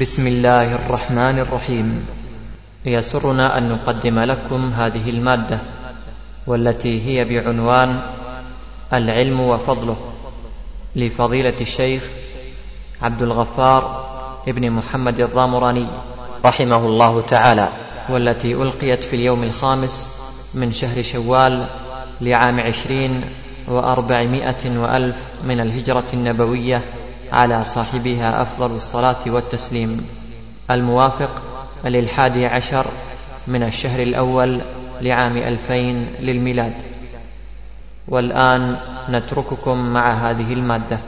[0.00, 2.06] بسم الله الرحمن الرحيم.
[2.86, 5.58] يسرنا أن نقدم لكم هذه المادة
[6.46, 8.00] والتي هي بعنوان
[8.92, 9.96] العلم وفضله
[10.96, 12.02] لفضيلة الشيخ
[13.02, 14.06] عبد الغفار
[14.48, 15.86] ابن محمد الضامراني
[16.44, 17.68] رحمه الله تعالى
[18.08, 20.06] والتي ألقيت في اليوم الخامس
[20.54, 21.64] من شهر شوال
[22.20, 23.24] لعام عشرين
[23.68, 26.82] وأربعمائة وألف من الهجرة النبوية
[27.32, 30.06] على صاحبها أفضل الصلاة والتسليم.
[30.70, 31.42] الموافق
[31.84, 32.86] للحادي عشر
[33.46, 34.60] من الشهر الأول
[35.00, 36.72] لعام ألفين للميلاد.
[38.08, 38.76] والآن
[39.10, 40.98] نترككم مع هذه المادة.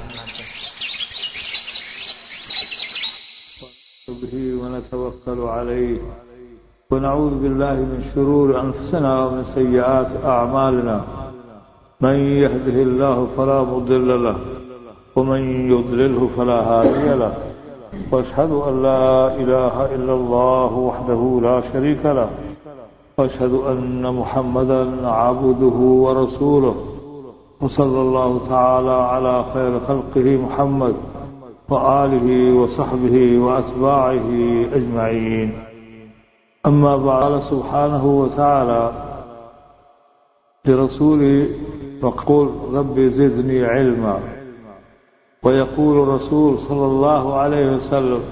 [4.09, 5.99] به ونتوكل عليه.
[6.91, 11.05] ونعوذ بالله من شرور أنفسنا ومن سيئات أعمالنا.
[12.01, 14.62] من يهده الله فلا مضل له.
[15.17, 17.35] ومن يضلله فلا هادي له.
[18.13, 22.31] وأشهد أن لا إله إلا الله وحده لا شريك له.
[23.19, 26.75] وأشهد أن محمدا عبده ورسوله.
[27.61, 30.95] وصلى الله تعالى على خير خلقه محمد
[31.71, 34.29] وآله وصحبه وأتباعه
[34.73, 35.53] أجمعين.
[36.67, 38.93] أما بعد سبحانه وتعالى
[40.67, 41.49] لرسوله
[42.03, 44.42] وقل رب زدني علما.
[45.43, 48.23] ويقول الرسول صلى الله عليه وسلم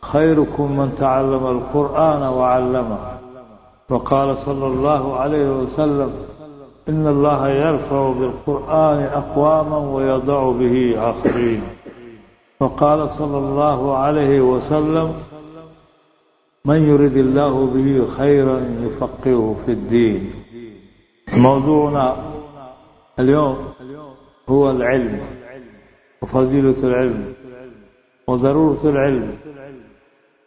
[0.00, 2.98] خيركم من تعلم القرآن وعلمه.
[3.90, 6.10] وقال صلى الله عليه وسلم
[6.88, 11.62] إن الله يرفع بالقرآن أقواما ويضع به آخرين.
[12.60, 15.14] وقال صلى الله عليه وسلم
[16.64, 20.30] من يرد الله به خيرا يفقهه في الدين.
[21.36, 22.16] موضوعنا
[23.18, 23.56] اليوم
[24.48, 25.41] هو العلم.
[26.22, 27.24] وفضيلة العلم
[28.26, 29.32] وضرورة العلم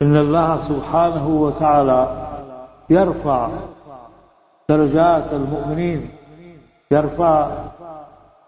[0.02, 2.28] إن الله سبحانه وتعالى
[2.90, 3.50] يرفع
[4.69, 6.09] درجات المؤمنين
[6.91, 7.52] يرفع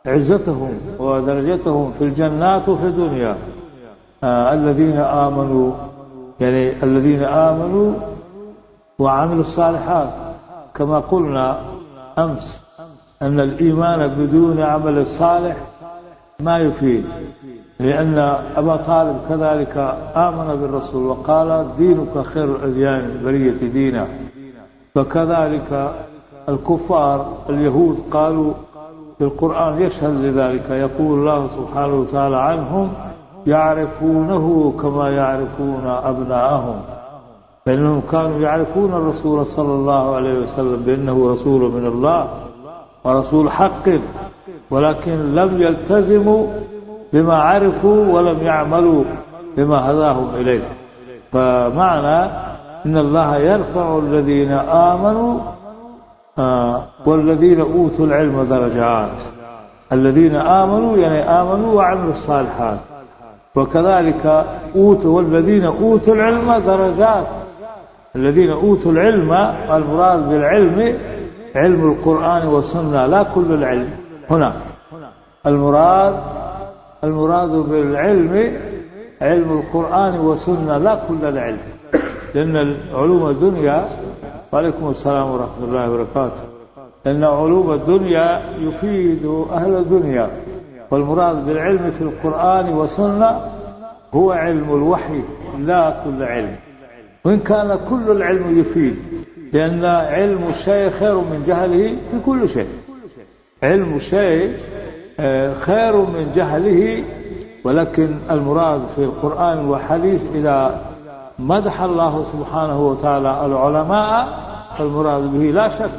[0.05, 3.37] عزتهم ودرجتهم في الجنات وفي الدنيا.
[4.23, 5.73] آه الذين آمنوا
[6.39, 7.93] يعني الذين آمنوا
[8.99, 10.09] وعملوا الصالحات.
[10.75, 11.61] كما قلنا
[12.17, 12.63] أمس
[13.21, 15.57] أن الإيمان بدون عمل الصالح
[16.39, 17.05] ما يفيد
[17.79, 18.17] لأن
[18.55, 19.77] أبا طالب كذلك
[20.15, 24.07] آمن بالرسول وقال دينك خير الأديان البرية دينا
[24.95, 25.93] فكذلك
[26.49, 28.53] الكفار اليهود قالوا
[29.17, 32.89] في القرآن يشهد لذلك يقول الله سبحانه وتعالى عنهم
[33.47, 36.81] يعرفونه كما يعرفون أبناءهم.
[37.65, 42.27] فإنهم كانوا يعرفون الرسول صلى الله عليه وسلم بأنه رسول من الله
[43.03, 43.89] ورسول حق.
[44.71, 46.47] ولكن لم يلتزموا
[47.13, 49.03] بما عرفوا ولم يعملوا
[49.57, 50.63] بما هداهم إليه.
[51.31, 52.29] فمعنى
[52.85, 55.39] إن الله يرفع الذين آمنوا
[56.39, 59.11] آه والذين أوتوا العلم درجات.
[59.91, 62.79] الذين آمنوا يعني آمنوا وعملوا الصالحات.
[63.55, 64.45] وكذلك
[64.75, 67.27] أوتوا والذين أوتوا العلم درجات.
[68.15, 69.33] الذين أوتوا العلم
[69.71, 70.97] المراد بالعلم
[71.55, 73.89] علم القرآن والسنة لا كل العلم.
[74.29, 74.53] هنا.
[75.45, 76.15] المراد
[77.03, 78.57] المراد بالعلم
[79.21, 81.59] علم القرآن والسنة لا كل العلم.
[82.35, 83.85] لأن علوم الدنيا
[84.53, 86.41] وعليكم السلام ورحمة الله وبركاته.
[87.05, 90.29] لأن علوم الدنيا يفيد أهل الدنيا.
[90.91, 93.41] والمراد بالعلم في القرآن والسنة
[94.13, 95.21] هو علم الوحي
[95.59, 96.55] لا كل علم.
[97.25, 98.95] وإن كان كل العلم يفيد
[99.53, 102.67] لأن علم الشيء خير من جهله في كل شيء.
[103.63, 104.53] علم الشيء
[105.19, 107.03] آه، خير من جهله
[107.63, 110.81] ولكن المراد في القرآن والحديث إذا
[111.39, 114.27] مدح الله سبحانه وتعالى العلماء
[114.77, 115.89] فالمراد به لا شك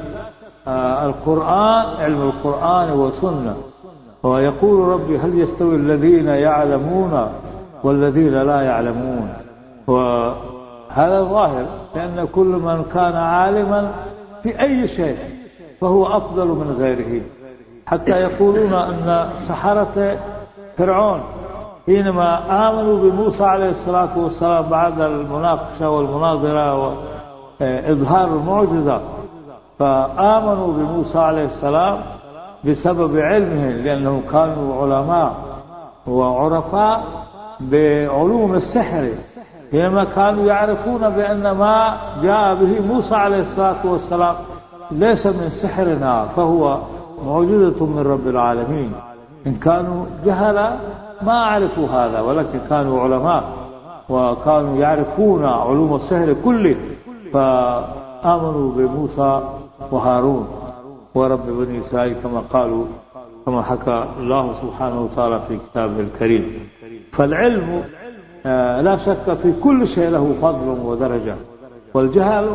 [0.68, 3.56] آه، القرآن علم القرآن والسنة.
[4.22, 7.28] ويقول ربي هل يستوي الذين يعلمون
[7.84, 9.32] والذين لا يعلمون؟
[9.86, 13.92] وهذا ظاهر لأن كل من كان عالما
[14.42, 15.16] في أي شيء
[15.80, 17.22] فهو أفضل من غيره.
[17.90, 20.18] حتى يقولون أن سحرة
[20.78, 21.20] فرعون
[21.86, 22.38] حينما
[22.68, 26.74] آمنوا بموسى عليه الصلاة والسلام بعد المناقشة والمناظرة
[27.60, 29.00] وإظهار المعجزة
[29.78, 31.98] فآمنوا بموسى عليه السلام
[32.64, 35.32] بسبب علمهم لأنهم كانوا علماء
[36.06, 37.04] وعرفاء
[37.60, 39.08] بعلوم السحر.
[39.70, 44.34] حينما كانوا يعرفون بأن ما جاء به موسى عليه الصلاة والسلام
[44.90, 46.78] ليس من سحرنا فهو
[47.26, 48.92] معجزة من رب العالمين.
[49.46, 50.76] إن كانوا جهلا
[51.22, 53.44] ما عرفوا هذا ولكن كانوا علماء
[54.08, 56.76] وكانوا يعرفون علوم السحر كله.
[57.32, 59.42] فآمنوا بموسى
[59.90, 60.48] وهارون
[61.14, 62.84] ورب بني إسرائيل كما قالوا
[63.46, 66.68] كما حكى الله سبحانه وتعالى في كتابه الكريم.
[67.12, 67.82] فالعلم
[68.46, 71.34] آه، لا شك في كل شيء له فضل ودرجة.
[71.94, 72.48] والجهل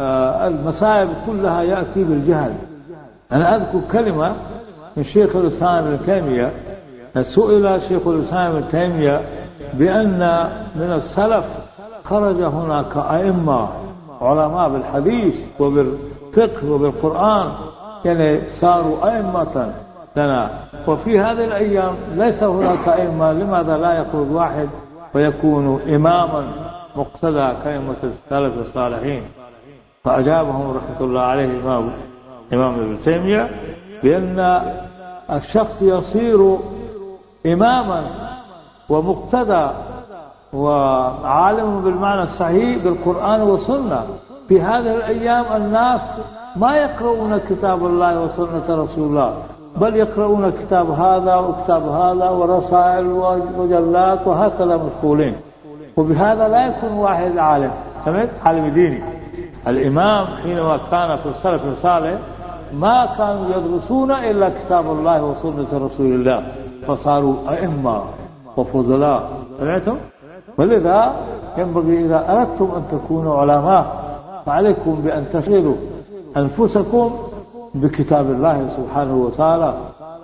[0.00, 2.54] آه، المصائب كلها يأتي بالجهل.
[3.34, 4.34] أنا أذكر كلمة
[4.96, 6.52] من شيخ الإسلام ابن تيمية
[7.22, 9.20] سئل شيخ الإسلام ابن تيمية
[9.74, 11.44] بأن من السلف
[12.04, 13.68] خرج هناك أئمة
[14.20, 17.52] علماء بالحديث وبالفقه وبالقرآن
[18.04, 19.72] يعني صاروا أئمة
[20.16, 20.50] لنا.
[20.88, 24.68] وفي هذه الأيام ليس هناك أئمة لماذا لا يخرج واحد
[25.14, 26.44] ويكون إماما
[26.96, 29.22] مقتدى كلمة السلف الصالحين؟
[30.04, 31.92] فأجابهم رحمة الله عليه إمام
[32.52, 33.50] إمام ابن تيمية
[34.02, 34.60] بأن
[35.30, 36.56] الشخص يصير
[37.46, 38.04] إماما
[38.88, 39.66] ومقتدى
[40.52, 44.04] وعالم بالمعنى الصحيح بالقرآن والسنة.
[44.48, 46.00] في هذه الأيام الناس
[46.56, 49.34] ما يقرؤون كتاب الله وسنة رسول الله
[49.76, 55.36] بل يقرؤون كتاب هذا وكتاب هذا ورسائل ومجلات وهكذا مشغولين.
[55.96, 57.70] وبهذا لا يكون واحد عالم
[58.04, 59.02] سمعت؟ عالم ديني.
[59.68, 62.18] الإمام حينما كان في السلف الصالح
[62.72, 66.46] ما كانوا يدرسون إلا كتاب الله وسنة رسول الله.
[66.86, 68.02] فصاروا أئمة
[68.56, 69.28] وفضلاء.
[69.58, 69.96] سمعتم؟
[70.58, 71.12] ولذا
[71.58, 73.86] ينبغي إذا أردتم أن تكونوا علماء
[74.46, 75.74] فعليكم بأن تشغلوا
[76.36, 77.10] أنفسكم
[77.74, 79.74] بكتاب الله سبحانه وتعالى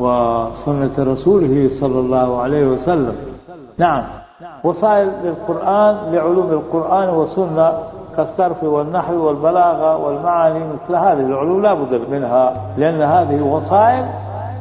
[0.00, 3.16] وسنة رسوله صلى الله عليه وسلم.
[3.78, 4.04] نعم.
[4.64, 7.72] وسائل للقرآن لعلوم القرآن والسنة
[8.16, 14.06] كالصرف والنحو والبلاغة والمعاني مثل هذه العلوم لا بد منها لأن هذه وسائل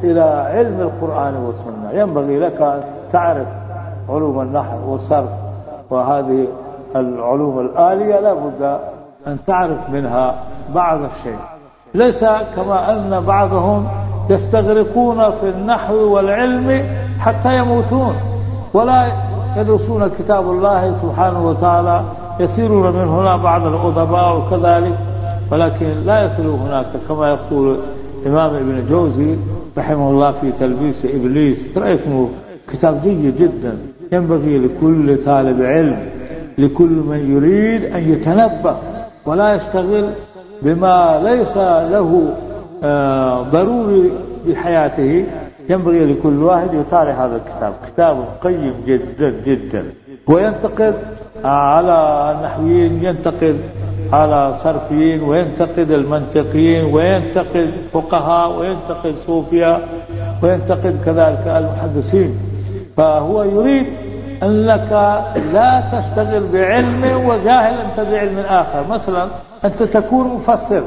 [0.04, 0.22] إلى
[0.54, 1.90] علم القرآن والسنة.
[1.92, 2.80] ينبغي لك أن
[3.12, 3.46] تعرف
[4.08, 5.30] علوم النحو والصرف
[5.90, 6.46] وهذه
[6.96, 8.78] العلوم الآلية لا بد
[9.26, 10.34] أن تعرف منها
[10.74, 11.38] بعض الشيء.
[11.94, 12.24] ليس
[12.56, 13.86] كما أن بعضهم
[14.30, 16.84] يستغرقون في النحو والعلم
[17.20, 18.14] حتى يموتون
[18.74, 19.12] ولا
[19.56, 22.02] يدرسون كتاب الله سبحانه وتعالى
[22.40, 24.98] يسيرون من هنا بعض الأدباء وكذلك
[25.52, 27.78] ولكن لا يصلوا هناك كما يقول
[28.26, 29.36] الإمام ابن الجوزي
[29.78, 31.78] رحمه الله في تلبيس إبليس.
[31.78, 32.30] رأيكم؟
[32.72, 33.78] كتاب جيد جدا.
[34.12, 35.98] ينبغي لكل طالب علم
[36.58, 38.76] لكل من يريد أن يتنبه
[39.26, 40.10] ولا يشتغل
[40.62, 41.56] بما ليس
[41.92, 42.34] له
[42.84, 44.12] آه، ضروري
[44.46, 45.24] بحياته.
[45.68, 47.72] ينبغي لكل واحد يطالع هذا الكتاب.
[47.86, 49.84] كتاب قيم جدا جدا.
[50.30, 50.94] وينتقد
[51.44, 51.98] على
[52.36, 53.56] النحويين ينتقد
[54.12, 59.80] على صرفيين وينتقد المنطقيين وينتقد فقهاء وينتقد صوفياء
[60.42, 62.38] وينتقد كذلك المحدثين.
[62.96, 63.86] فهو يريد
[64.42, 64.92] أنك
[65.52, 68.86] لا تشتغل بعلم وجاهل أنت بعلم آخر.
[68.88, 69.26] مثلا
[69.64, 70.82] أنت تكون مفسر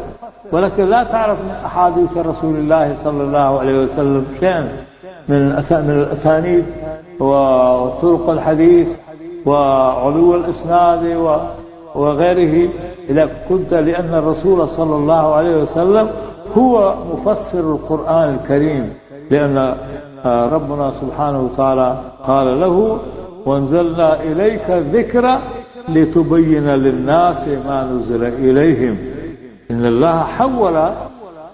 [0.51, 4.61] ولكن لا تعرف من أحاديث رسول الله صلى الله عليه وسلم شيئا
[5.29, 5.39] من
[5.87, 6.65] من الأسانيد
[7.19, 8.87] وطرق الحديث.
[9.45, 11.17] وعلو الإسناد
[11.95, 12.69] وغيره.
[13.09, 16.09] إذا كنت لأن الرسول صلى الله عليه وسلم
[16.57, 18.93] هو مفسر القرآن الكريم.
[19.31, 19.75] لأن
[20.25, 21.97] ربنا سبحانه وتعالى
[22.27, 23.00] قال له
[23.45, 25.39] وأنزلنا إليك الذكر
[25.89, 28.97] لتبين للناس ما نزل إليهم.
[29.71, 30.77] إن الله حول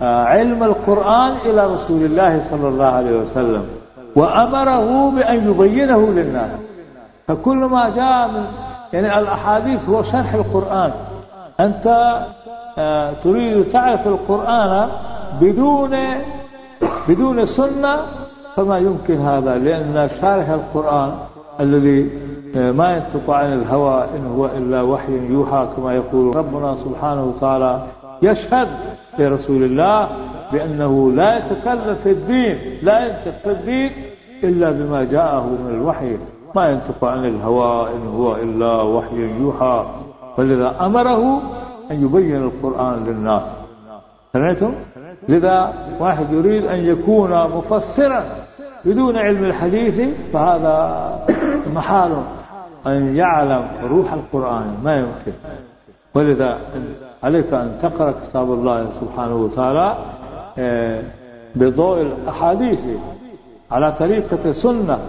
[0.01, 3.63] آه، علم القرآن إلى رسول الله صلى الله عليه وسلم
[4.15, 6.51] وأمره بأن يبينه للناس.
[7.29, 8.45] فكل ما جاء من
[8.93, 10.91] يعني الأحاديث هو شرح القرآن.
[11.59, 11.87] أنت
[12.77, 14.89] آه، تريد تعرف القرآن
[15.41, 15.97] بدون
[17.07, 17.97] بدون سنة
[18.55, 21.11] فما يمكن هذا لأن شارح القرآن
[21.59, 22.11] الذي
[22.55, 27.83] آه، ما ينطق عن الهوى إن هو إلا وحي يوحى كما يقول ربنا سبحانه وتعالى
[28.21, 28.67] يشهد
[29.19, 30.09] لرسول الله
[30.51, 33.91] بأنه لا يتكلم في الدين لا ينطق في الدين
[34.43, 36.17] إلا بما جاءه من الوحي.
[36.55, 39.85] ما ينطق عن الهوى إن هو إلا وحي يوحى
[40.37, 41.41] فلذا أمره
[41.91, 43.43] أن يبين القرآن للناس.
[44.33, 44.73] سمعتم؟
[45.29, 48.23] لذا واحد يريد أن يكون مفسرا
[48.85, 50.01] بدون علم الحديث
[50.33, 50.75] فهذا
[51.75, 52.11] محال
[52.87, 55.31] أن يعلم روح القرآن ما يمكن.
[56.15, 56.57] ولذا
[57.23, 59.97] عليك أن تقرأ كتاب الله سبحانه وتعالى
[60.57, 61.03] آه،
[61.55, 62.85] بضوء الأحاديث
[63.71, 64.99] على طريقة السنة.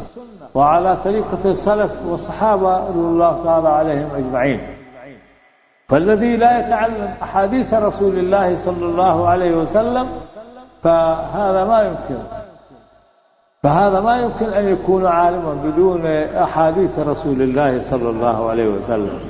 [0.55, 4.61] وعلى طريقة السلف والصحابة رضي الله تعالى عليهم أجمعين.
[5.89, 10.09] فالذي لا يتعلم أحاديث رسول الله صلى الله عليه وسلم
[10.83, 12.23] فهذا ما يمكن.
[13.63, 16.07] فهذا ما يمكن أن يكون عالما بدون
[16.47, 19.21] أحاديث رسول الله صلى الله عليه وسلم.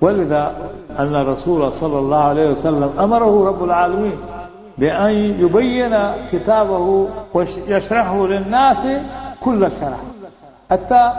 [0.00, 0.52] ولذا
[0.98, 4.18] أن الرسول صلى الله عليه وسلم أمره رب العالمين
[4.78, 8.86] بأن يبين كتابه ويشرحه للناس
[9.44, 10.00] كل شرح.
[10.70, 11.12] حتى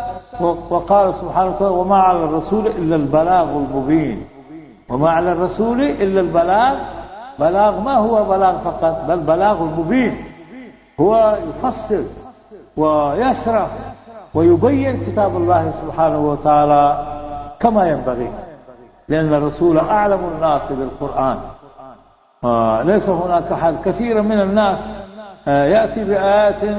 [0.70, 4.26] وقال سبحانه وتعالى وما على الرسول إلا البلاغ المبين.
[4.90, 6.80] وما على الرسول إلا البلاغ
[7.40, 10.26] بلاغ ما هو بلاغ فقط بل بلاغ المبين
[11.00, 12.04] هو يفسر
[12.78, 13.68] ويشرح
[14.34, 17.08] ويبين كتاب الله سبحانه وتعالى
[17.60, 18.30] كما ينبغي.
[19.08, 21.38] لأن الرسول أعلم الناس بالقرآن.
[22.88, 24.80] ليس هناك أحد كثير من الناس
[25.48, 26.78] آه، يأتي بآيات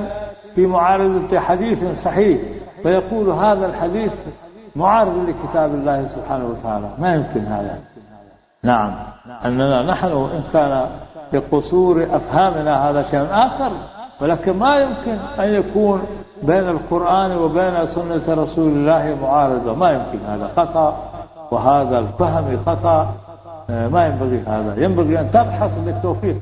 [0.54, 2.38] في معارضة حديث صحيح.
[2.82, 4.14] فيقول هذا الحديث
[4.76, 6.88] معارض لكتاب الله سبحانه وتعالى.
[6.98, 7.78] ما يمكن هذا.
[8.62, 8.92] نعم.
[9.44, 10.86] أننا نحن إن كان
[11.32, 13.70] بقصور أفهامنا هذا شيء آخر
[14.20, 16.02] ولكن ما يمكن أن يكون
[16.42, 19.74] بين القرآن وبين سنة رسول الله معارضة.
[19.74, 20.50] ما يمكن هذا.
[20.56, 20.96] خطأ
[21.50, 23.14] وهذا الفهم خطأ.
[23.68, 24.74] ما ينبغي هذا.
[24.84, 26.36] ينبغي أن تبحث بالتوفيق.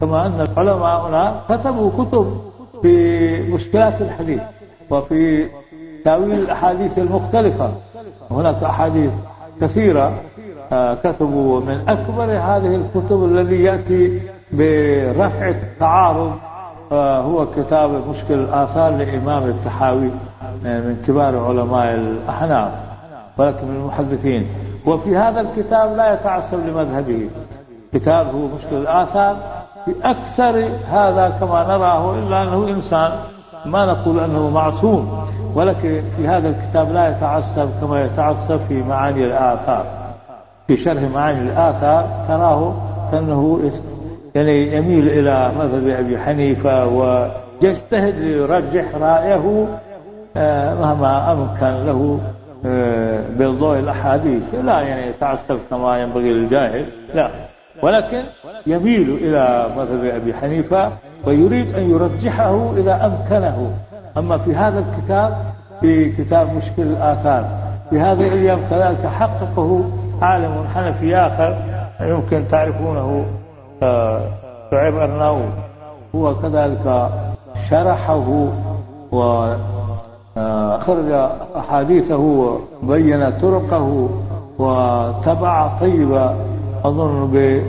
[0.00, 2.40] كما أن العلماء كتبوا كتب
[2.82, 4.42] في مشكلات الحديث
[4.90, 5.48] وفي
[6.04, 7.72] تأويل الأحاديث المختلفة.
[8.30, 9.12] هناك أحاديث
[9.60, 10.12] كثيرة
[10.72, 14.20] آه، كتبوا من أكبر هذه الكتب الذي يأتي
[14.52, 16.32] برفع التعارض
[16.92, 20.10] آه، هو كتاب مشكل الآثار لإمام التحاوي
[20.64, 22.72] من كبار علماء الأحناف
[23.38, 24.46] ولكن من المحدثين.
[24.86, 27.30] وفي هذا الكتاب لا يتعصب لمذهبه.
[27.92, 29.36] كتاب هو مشكل الآثار
[29.84, 33.12] في أكثر هذا كما نراه إلا أنه إنسان
[33.66, 35.26] ما نقول أنه معصوم.
[35.54, 39.84] ولكن في هذا الكتاب لا يتعصب كما يتعصب في معاني الآثار.
[40.66, 42.74] في شرح معاني الآثار تراه
[43.10, 43.70] كأنه
[44.34, 49.66] يعني يميل إلى مذهب أبي حنيفة ويجتهد ليرجح رأيه
[50.36, 52.20] آه، مهما أمكن له
[52.66, 54.54] آه، بضوء الأحاديث.
[54.54, 57.30] لا يعني يتعصب كما ينبغي للجاهل لا.
[57.82, 58.22] ولكن
[58.66, 60.92] يميل إلى مذهب أبي حنيفة
[61.26, 63.72] ويريد أن يرجحه إذا أمكنه.
[64.18, 65.36] أما في هذا الكتاب
[65.80, 67.44] في كتاب مشكل الآثار.
[67.90, 69.84] في هذه الأيام كذلك حققه
[70.22, 71.56] عالم حنفي آخر
[72.00, 73.24] يمكن تعرفونه
[73.82, 74.20] آه،
[74.70, 75.52] شعيب أرناؤوط.
[76.14, 77.10] هو كذلك
[77.68, 78.48] شرحه
[79.12, 79.54] و
[80.36, 81.12] أخرج
[81.56, 82.16] أحاديثه
[82.82, 84.08] وبين طرقه
[84.58, 86.34] وتبع طيبة
[86.84, 87.62] أظن ب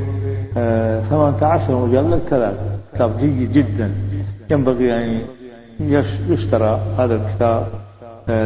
[1.09, 2.59] 18 مجلد كذلك.
[2.93, 3.91] كتاب جيد جدا.
[4.49, 5.21] ينبغي أن
[6.29, 7.67] يشترى هذا الكتاب
[8.29, 8.45] آه،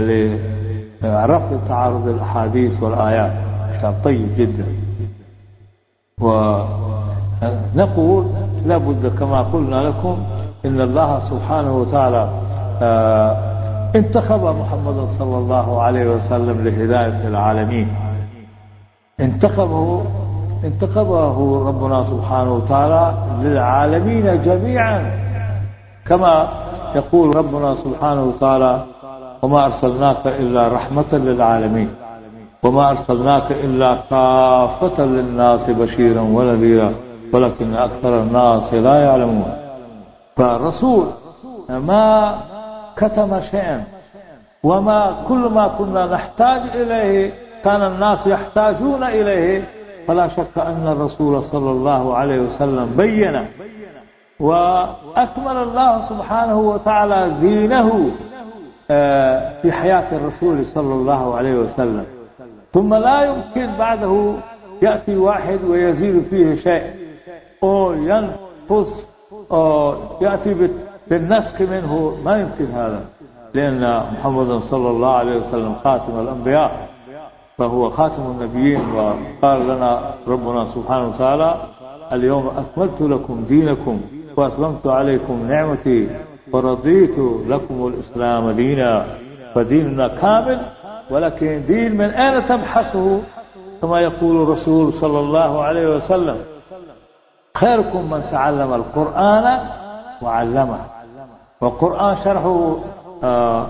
[1.02, 3.32] لرفع تعارض الأحاديث والآيات.
[3.78, 4.66] كتاب طيب جدا.
[7.76, 8.26] ونقول
[8.66, 10.18] لابد كما قلنا لكم
[10.66, 12.30] إن الله سبحانه وتعالى
[12.82, 13.56] آه،
[13.96, 17.88] انتخب محمد صلى الله عليه وسلم لهداية العالمين.
[19.20, 20.06] انتخبه
[20.64, 25.12] انتخبه ربنا سبحانه وتعالى للعالمين جميعا.
[26.06, 26.48] كما
[26.96, 28.84] يقول ربنا سبحانه وتعالى
[29.42, 31.90] وما أرسلناك إلا رحمة للعالمين
[32.64, 36.92] وما أرسلناك إلا كافة للناس بشيرا ونذيرا
[37.34, 39.54] ولكن أكثر الناس لا يعلمون.
[40.36, 41.06] فالرسول
[41.70, 42.36] ما
[42.98, 43.84] كتم شيئا
[44.64, 47.34] وما كل ما كنا نحتاج إليه
[47.64, 49.68] كان الناس يحتاجون إليه
[50.08, 53.46] فلا شك أن الرسول صلى الله عليه وسلم بين
[54.40, 58.12] وأكمل الله سبحانه وتعالى دينه
[58.92, 62.06] آه، في حياة الرسول صلى الله عليه وسلم.
[62.74, 64.34] ثم لا يمكن بعده
[64.82, 66.94] يأتي واحد ويزيد فيه شيء.
[67.64, 69.08] أو ينقص
[69.52, 70.70] أو يأتي
[71.08, 72.18] بالنسخ منه.
[72.26, 73.02] ما يمكن هذا.
[73.54, 76.90] لأن محمد صلى الله عليه وسلم خاتم الأنبياء
[77.58, 78.82] فهو خاتم النبيين.
[78.96, 81.56] وقال لنا ربنا سبحانه وتعالى
[82.14, 84.02] اليوم أكملت لكم دينكم
[84.38, 86.10] وأتممت عليكم نعمتي
[86.54, 89.06] ورضيت لكم الإسلام دينا
[89.56, 90.62] فديننا كامل
[91.12, 93.20] ولكن دين من أين تبحثه؟
[93.82, 96.38] كما يقول الرسول صلى الله عليه وسلم
[97.58, 99.60] خيركم من تعلم القرآن
[100.22, 100.80] وعلمه.
[101.62, 102.76] والقرآن شرحه
[103.24, 103.68] آه،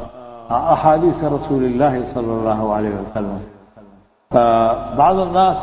[0.52, 3.40] أحاديث رسول الله صلى الله عليه وسلم.
[4.32, 5.58] فبعض الناس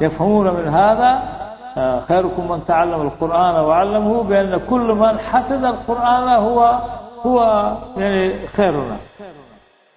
[0.00, 1.22] يفهمون من هذا
[2.08, 6.78] خيركم من تعلم القرآن وعلمه بأن كل من حفظ القرآن هو
[7.26, 8.96] هو يعني خيرنا.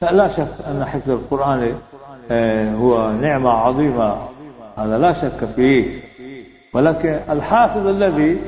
[0.01, 1.73] لا شك أن حفظ القرآن
[2.31, 4.15] آه، هو نعمة عظيمة.
[4.77, 6.01] هذا لا شك فيه.
[6.73, 8.41] ولكن الحافظ الذي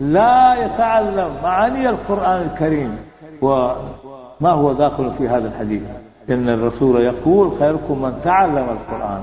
[0.00, 2.98] لا يتعلم معاني القرآن الكريم
[3.42, 5.82] وما هو داخل في هذا الحديث؟
[6.30, 9.22] إن الرسول يقول خيركم من تعلم القرآن.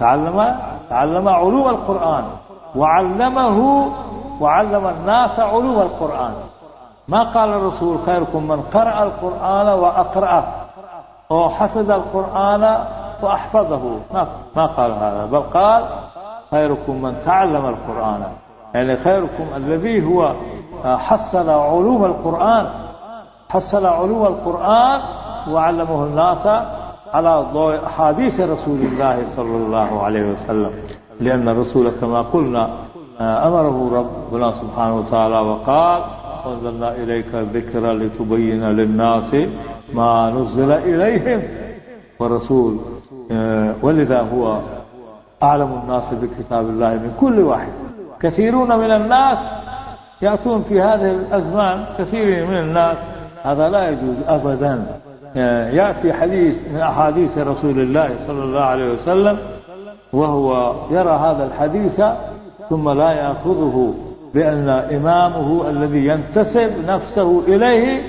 [0.00, 0.56] تعلم
[0.90, 2.24] تعلم علوم القرآن.
[2.76, 3.88] وعلمه
[4.40, 6.32] وعلم الناس علوم القرآن.
[7.08, 10.44] ما قال الرسول خيركم من قرأ القرآن وأقرأه.
[11.30, 12.78] وحفظ القرآن
[13.22, 13.84] وأحفظه.
[14.14, 14.26] ما,
[14.56, 15.26] ما قال هذا.
[15.32, 15.84] بل قال
[16.50, 18.22] خيركم من تعلم القرآن.
[18.74, 20.32] يعني خيركم الذي هو
[20.84, 22.66] حصل علوم القرآن.
[23.50, 25.00] حصل علوم القرآن
[25.50, 26.46] وعلمه الناس
[27.14, 30.70] على ضوء أحاديث رسول الله صلى الله عليه وسلم.
[31.20, 32.70] لأن الرسول كما قلنا
[33.20, 36.00] أمره ربنا سبحانه وتعالى وقال
[36.46, 39.34] وانزلنا إليك الذكر لتبين للناس
[39.94, 41.42] ما نزل إليهم.
[42.18, 42.76] والرسول
[43.82, 44.58] ولذا هو
[45.42, 47.72] أعلم الناس بكتاب الله من كل واحد.
[48.20, 49.38] كثيرون من الناس
[50.22, 52.98] يأتون في هذه الأزمان كثير من الناس.
[53.42, 55.00] هذا لا يجوز أبدا.
[55.72, 59.38] يأتي حديث من أحاديث رسول الله صلى الله عليه وسلم
[60.12, 62.02] وهو يرى هذا الحديث
[62.70, 63.94] ثم لا يأخذه
[64.34, 68.02] بأن إمامه الذي ينتسب نفسه إليه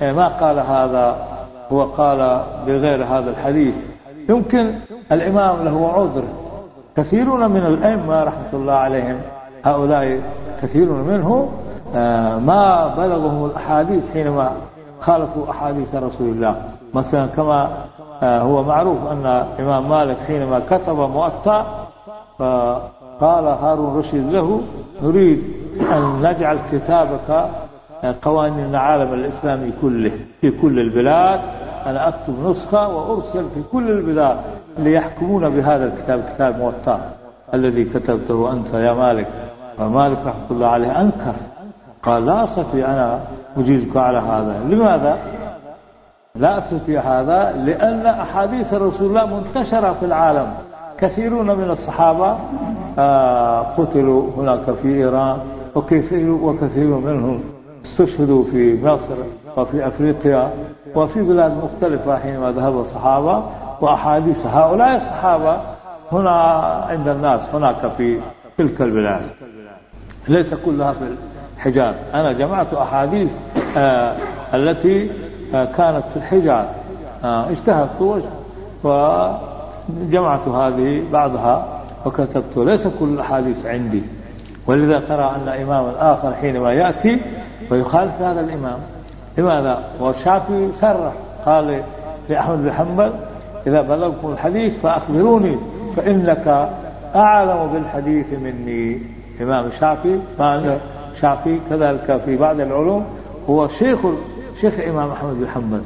[0.00, 1.26] ما قال هذا
[1.72, 3.76] هو قال بغير هذا الحديث.
[4.28, 4.74] يمكن
[5.12, 6.24] الإمام له عذر.
[6.96, 9.20] كثيرون من الأئمة رحمة الله عليهم
[9.64, 10.20] هؤلاء
[10.62, 11.48] كثير منهم
[11.96, 14.52] آه، ما بلغهم الأحاديث حينما
[15.00, 16.62] خالفوا أحاديث رسول الله.
[16.94, 17.70] مثلا كما
[18.22, 21.64] آه، هو معروف أن الإمام مالك حينما كتب مؤتى
[22.38, 24.60] فقال هارون رشيد له
[25.02, 25.42] نريد
[25.92, 27.30] أن نجعل كتابك
[28.04, 31.40] آه، قوانين العالم الإسلامي كله في كل البلاد
[31.86, 34.36] أنا أكتب نسخة وأرسل في كل البلاد
[34.78, 37.00] ليحكمون بهذا الكتاب كتاب موطا
[37.54, 39.26] الذي كتبته أنت يا مالك.
[39.78, 41.34] فمالك رحمة الله عليه أنكر.
[42.02, 43.20] قال لا أستطيع أنا
[43.58, 44.60] أجيزك على هذا.
[44.68, 45.18] لماذا؟
[46.34, 50.54] لا أستطيع هذا لأن أحاديث رسول الله منتشرة في العالم.
[50.98, 52.36] كثيرون من الصحابة
[52.98, 55.38] آه، قتلوا هناك في إيران
[55.74, 57.40] وكثير, وكثير منهم
[57.84, 59.16] استشهدوا في مصر
[59.56, 60.50] وفي أفريقيا
[60.94, 63.42] وفي بلاد مختلفة حينما ذهب الصحابة.
[63.80, 65.56] وأحاديث هؤلاء الصحابة
[66.12, 66.30] هنا
[66.88, 68.20] عند الناس هناك في
[68.58, 69.22] تلك البلاد.
[70.28, 71.04] ليس كلها في
[71.68, 73.32] الحجاز أنا جمعت أحاديث
[73.76, 74.16] آه
[74.54, 75.10] التي
[75.54, 76.66] آه كانت في الحجاز
[77.24, 78.24] آه اجتهدت
[78.84, 82.56] وجمعت هذه بعضها وكتبت.
[82.56, 84.02] ليس كل الأحاديث عندي.
[84.66, 87.20] ولذا ترى أن إمام آخر حينما يأتي
[87.70, 88.78] ويخالف هذا الإمام
[89.38, 91.12] لماذا؟ والشافعي سرح
[91.46, 91.82] قال
[92.28, 93.12] لأحمد بن حنبل
[93.66, 95.56] إذا بلغكم الحديث فأخبروني
[95.96, 96.68] فإنك
[97.16, 99.00] أعلم بالحديث مني.
[99.40, 100.78] الإمام الشافعي ما
[101.18, 103.04] الشافعي كذلك في بعض العلوم
[103.50, 103.98] هو شيخ
[104.60, 105.82] شيخ الإمام أحمد بن حنبل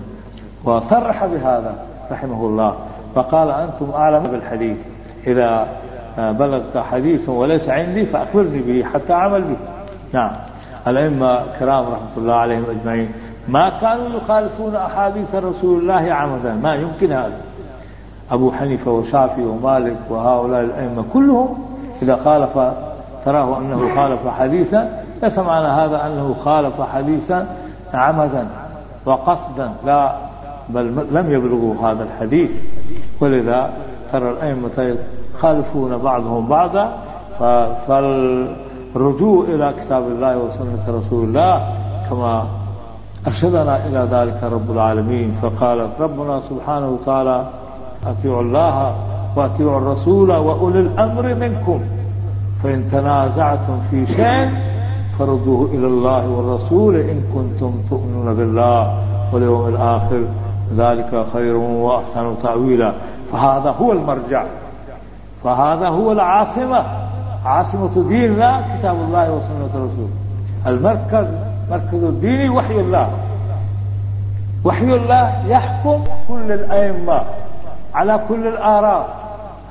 [0.65, 1.75] وصرح بهذا
[2.13, 2.77] رحمه الله
[3.15, 4.79] فقال أنتم أعلم بالحديث
[5.27, 5.69] إذا
[6.19, 9.57] بلغت حديث وليس عندي فأخبرني به حتى أعمل به.
[10.13, 10.31] نعم.
[10.87, 13.13] الأئمة كرام رحمة الله عليهم أجمعين.
[13.49, 17.41] ما كانوا يخالفون أحاديث رسول الله عمدا ما يمكن هذا.
[18.31, 21.59] أبو حنيفة وشافعي ومالك وهؤلاء الأئمة كلهم
[22.03, 22.75] إذا خالف
[23.25, 27.47] تراه أنه خالف حديثا ليس معنى هذا أنه خالف حديثا
[27.95, 28.47] عمدا
[29.07, 29.73] وقصدا.
[29.87, 30.13] لا
[30.69, 32.61] بل لم يبلغوا هذا الحديث.
[33.21, 33.71] ولذا
[34.13, 34.97] ترى الأئمة
[35.35, 36.93] يخالفون بعضهم بعضا
[37.89, 41.69] فالرجوع إلى كتاب الله وسنة رسول الله
[42.11, 42.47] كما
[43.27, 45.39] أرشدنا إلى ذلك رب العالمين.
[45.43, 47.47] فقال ربنا سبحانه وتعالى
[48.07, 48.95] أطيعوا الله
[49.37, 51.81] وأطيعوا الرسول وأولي الأمر منكم.
[52.63, 54.51] فإن تنازعتم في شيء
[55.27, 58.99] فردوه إلى الله والرسول إن كنتم تؤمنون بالله
[59.33, 60.23] واليوم الآخر.
[60.77, 62.93] ذلك خير وأحسن تأويلا.
[63.33, 64.45] فهذا هو المرجع.
[65.45, 66.85] فهذا هو العاصمة.
[67.45, 70.11] عاصمة ديننا كتاب الله وسنة الرسول.
[70.67, 71.27] المركز
[71.71, 73.11] مركز الدين وحي الله.
[74.65, 77.21] وحي الله يحكم كل الأئمة
[77.95, 79.09] على كل الآراء.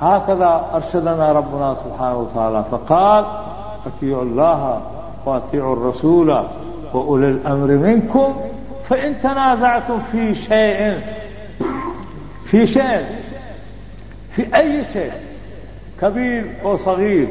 [0.00, 2.64] هكذا أرشدنا ربنا سبحانه وتعالى.
[2.70, 3.24] فقال
[3.86, 4.80] أطيعوا الله
[5.26, 6.30] وأطيعوا الرسول
[6.94, 8.36] وأولي الأمر منكم
[8.88, 10.96] فإن تنازعتم في شيء
[12.46, 13.04] في شيء
[14.30, 15.12] في أي شيء
[16.00, 17.28] كبير أو صغير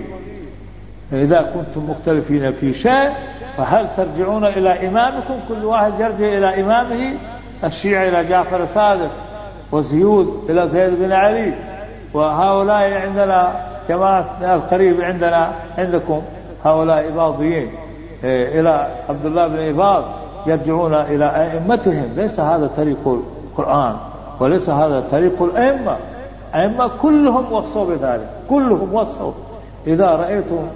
[1.14, 3.10] إذا كنتم مختلفين في شيء
[3.58, 7.18] فهل ترجعون إلى إمامكم؟ كل واحد يرجع إلى إمامه
[7.64, 9.12] الشيعة إلى جعفر الصادق
[9.72, 11.54] وزيود إلى زيد بن علي
[12.14, 16.22] وهؤلاء عندنا جماعة القريب عندنا عندكم
[16.66, 17.72] هؤلاء إباضيين
[18.24, 20.04] إلى عبد الله بن إباض
[20.48, 22.14] يرجعون إلى أئمتهم.
[22.16, 23.20] ليس هذا طريق
[23.58, 23.96] القرآن
[24.40, 25.98] وليس هذا طريق الأئمة.
[26.56, 29.32] أئمة كلهم وصوا بذلك كلهم وصوا.
[29.88, 30.68] إذا رأيتم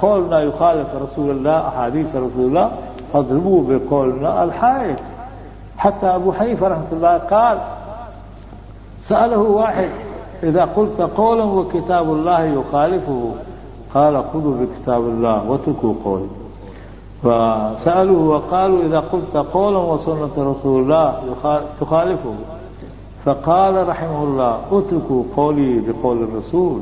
[0.00, 2.70] قولنا يخالف رسول الله أحاديث رسول الله
[3.12, 4.98] فاضربوا بقولنا الحائط.
[5.78, 7.58] حتى أبو حنيفة رحمة الله قال
[9.00, 9.88] سأله واحد
[10.42, 13.30] إذا قلت قولا وكتاب الله يخالفه
[13.94, 16.28] قال خذوا بكتاب الله واتركوا قولي
[17.24, 21.16] فسألوه وقالوا إذا قلت قولا وسنة رسول الله
[21.80, 22.34] تخالفه.
[23.24, 26.80] فقال رحمه الله اتركوا قولي بقول الرسول.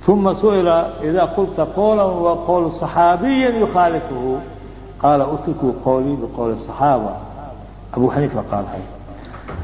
[0.00, 0.68] ثم سئل
[1.02, 4.40] إذا قلت قولا وقول صحابي يخالفه.
[5.02, 7.10] قال اتركوا قولي بقول الصحابة.
[7.96, 8.82] أبو حنيفة قال هذا.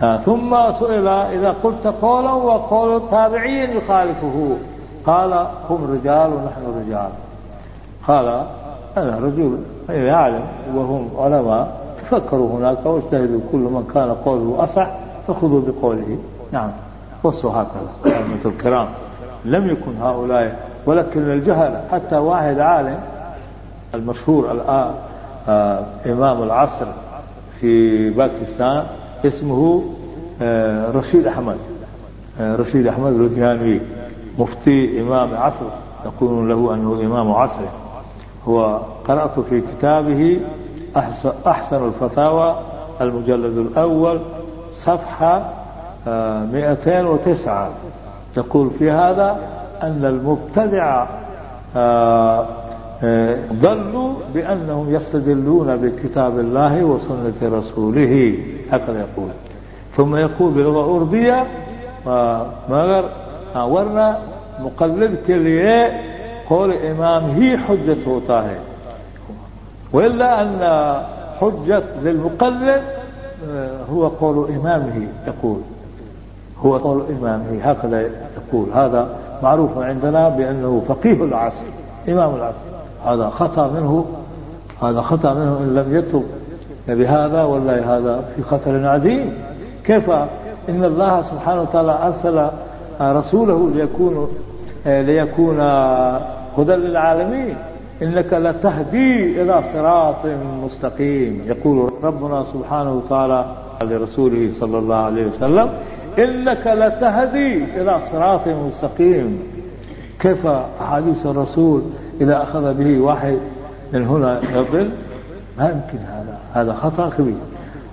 [0.03, 4.57] آه ثم سئل إذا قلت قولا وقول تابعي يخالفه.
[5.07, 7.11] قال هم رجال ونحن رجال.
[8.09, 8.47] قال
[8.97, 10.43] أنا رجل يعلم.
[10.75, 11.81] وهم علماء.
[12.03, 13.41] تفكروا هناك واجتهدوا.
[13.53, 14.91] كل من كان قوله أصح
[15.29, 16.19] فخذوا بقوله.
[16.53, 16.71] نعم.
[17.25, 18.89] وصوا هكذا أئمة الكرام.
[19.45, 22.99] لم يكن هؤلاء ولكن الجهل حتى واحد عالم
[23.95, 24.91] المشهور الآن
[25.49, 26.87] آه إمام العصر
[27.61, 28.83] في باكستان
[29.27, 29.83] اسمه
[30.43, 31.57] آه رشيد أحمد.
[32.41, 33.81] آه رشيد أحمد الوديانوي
[34.39, 35.67] مفتي إمام عصر.
[36.05, 37.63] يقولون له أنه إمام عصر
[38.49, 40.41] هو قرأت في كتابه
[41.47, 42.57] أحسن الفتاوى
[43.01, 44.21] المجلد الأول
[44.71, 45.53] صفحة
[46.07, 47.71] 209
[48.37, 49.37] يقول في هذا
[49.83, 51.07] أن المبتدع
[53.53, 58.39] ضلوا بأنهم يستدلون بكتاب الله وسنة رسوله.
[58.71, 59.29] هكذا يقول.
[59.97, 61.47] ثم يقول بلغة أوروبية
[62.69, 63.05] مگر
[63.55, 64.09] ورنہ
[64.59, 65.77] مقلد کے لیے
[66.49, 68.59] قول إمام ہی حجت ہوتا ہے۔
[69.93, 70.63] وإلا أن
[71.43, 72.69] حجة للمقلد
[73.91, 75.61] هو قول إمامه يقول۔
[76.65, 79.05] هو قول إمامه هكذا يقول۔ هذا
[79.43, 81.71] معروف عندنا بأنه فقيه العصر
[82.09, 82.77] إمام العصر۔
[83.09, 84.03] هذا خطأ منه
[84.83, 86.23] هذا خطأ منه إن لم يتب
[86.87, 89.31] بهذا والله هذا في خطر عظيم۔
[89.83, 90.11] كيف؟
[90.69, 92.39] إن الله سبحانه وتعالى أرسل
[93.01, 94.27] رسوله ليكون
[94.87, 95.61] ليكون
[96.59, 97.57] هدى للعالمين.
[98.03, 100.27] إنك لتهدي إلى صراط
[100.65, 101.43] مستقيم.
[101.47, 103.45] يقول ربنا سبحانه وتعالى
[103.83, 105.69] لرسوله صلى الله عليه وسلم
[106.19, 109.43] إنك لتهدي إلى صراط مستقيم.
[110.21, 110.47] كيف
[110.81, 111.83] أحاديث الرسول
[112.21, 113.39] إذا أخذ به واحد
[113.93, 114.91] من هنا يضل؟
[115.59, 116.05] ما يمكن.
[116.05, 117.39] هذا هذا خطأ كبير.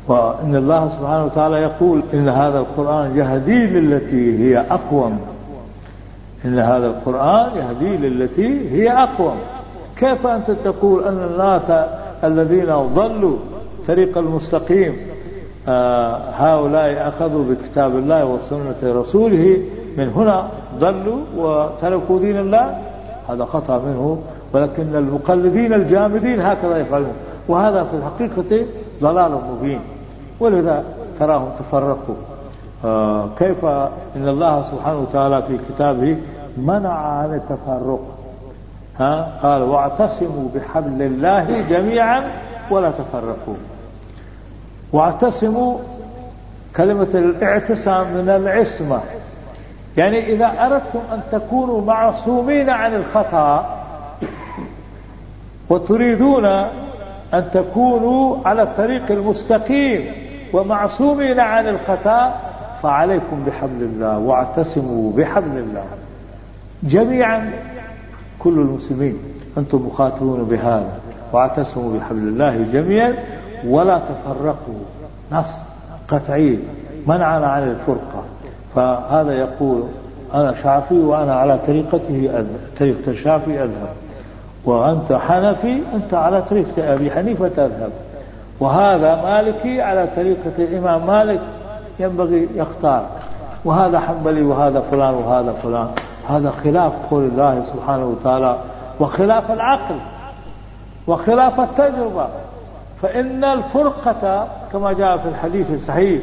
[0.07, 5.19] وإن الله سبحانه وتعالى يقول إن هذا القرآن يهدي للتي هي أقوم.
[6.45, 9.35] إن هذا القرآن يهدي للتي هي أقوم
[9.97, 11.71] كيف أنت تقول أن الناس
[12.23, 13.37] الذين ضلوا
[13.87, 14.97] طريق المستقيم
[15.67, 19.61] آه هؤلاء أخذوا بكتاب الله وسنة رسوله
[19.97, 20.47] من هنا
[20.79, 22.77] ضلوا وتركوا دين الله؟
[23.29, 24.21] هذا خطأ منه
[24.53, 27.13] ولكن المقلدين الجامدين هكذا يفعلون.
[27.47, 28.65] وهذا في الحقيقة
[29.01, 29.79] ضلال مبين
[30.39, 30.83] ولذا
[31.19, 32.15] تراهم تفرقوا.
[33.39, 33.65] كيف
[34.15, 36.17] إن الله سبحانه وتعالى في كتابه
[36.57, 38.01] منع عن التفرق؟
[38.99, 42.31] ها؟ قال واعتصموا بحبل الله جميعا
[42.71, 43.55] ولا تفرقوا.
[44.93, 45.77] واعتصموا
[46.75, 49.01] كلمة الاعتصام من العصمة.
[49.97, 53.83] يعني إذا أردتم أن تكونوا معصومين عن الخطأ
[55.69, 56.45] وتريدون
[57.33, 60.11] أن تكونوا على الطريق المستقيم
[60.53, 62.33] ومعصومين عن الخطأ
[62.83, 65.83] فعليكم بحبل الله واعتصموا بحبل الله.
[66.83, 67.51] جميعا
[68.39, 69.17] كل المسلمين
[69.57, 70.99] أنتم مخاطبون بهذا
[71.33, 73.13] واعتصموا بحبل الله جميعا
[73.67, 74.83] ولا تفرقوا.
[75.31, 75.55] نص
[76.07, 76.59] قطعي
[77.07, 78.23] منعنا عن الفرقة؟
[78.75, 79.83] فهذا يقول
[80.33, 82.45] أنا شافي وأنا على طريقته
[82.79, 83.93] طريقة الشافعي أذهب.
[84.65, 87.91] وأنت حنفي أنت على طريقة أبي حنيفة تذهب.
[88.59, 91.41] وهذا مالكي على طريقة الإمام مالك
[91.99, 93.05] ينبغي يختار.
[93.65, 95.87] وهذا حنبلي وهذا فلان وهذا فلان.
[96.29, 98.57] هذا خلاف قول الله سبحانه وتعالى
[98.99, 99.95] وخلاف العقل
[101.07, 102.27] وخلاف التجربة.
[103.01, 106.21] فإن الفرقة كما جاء في الحديث الصحيح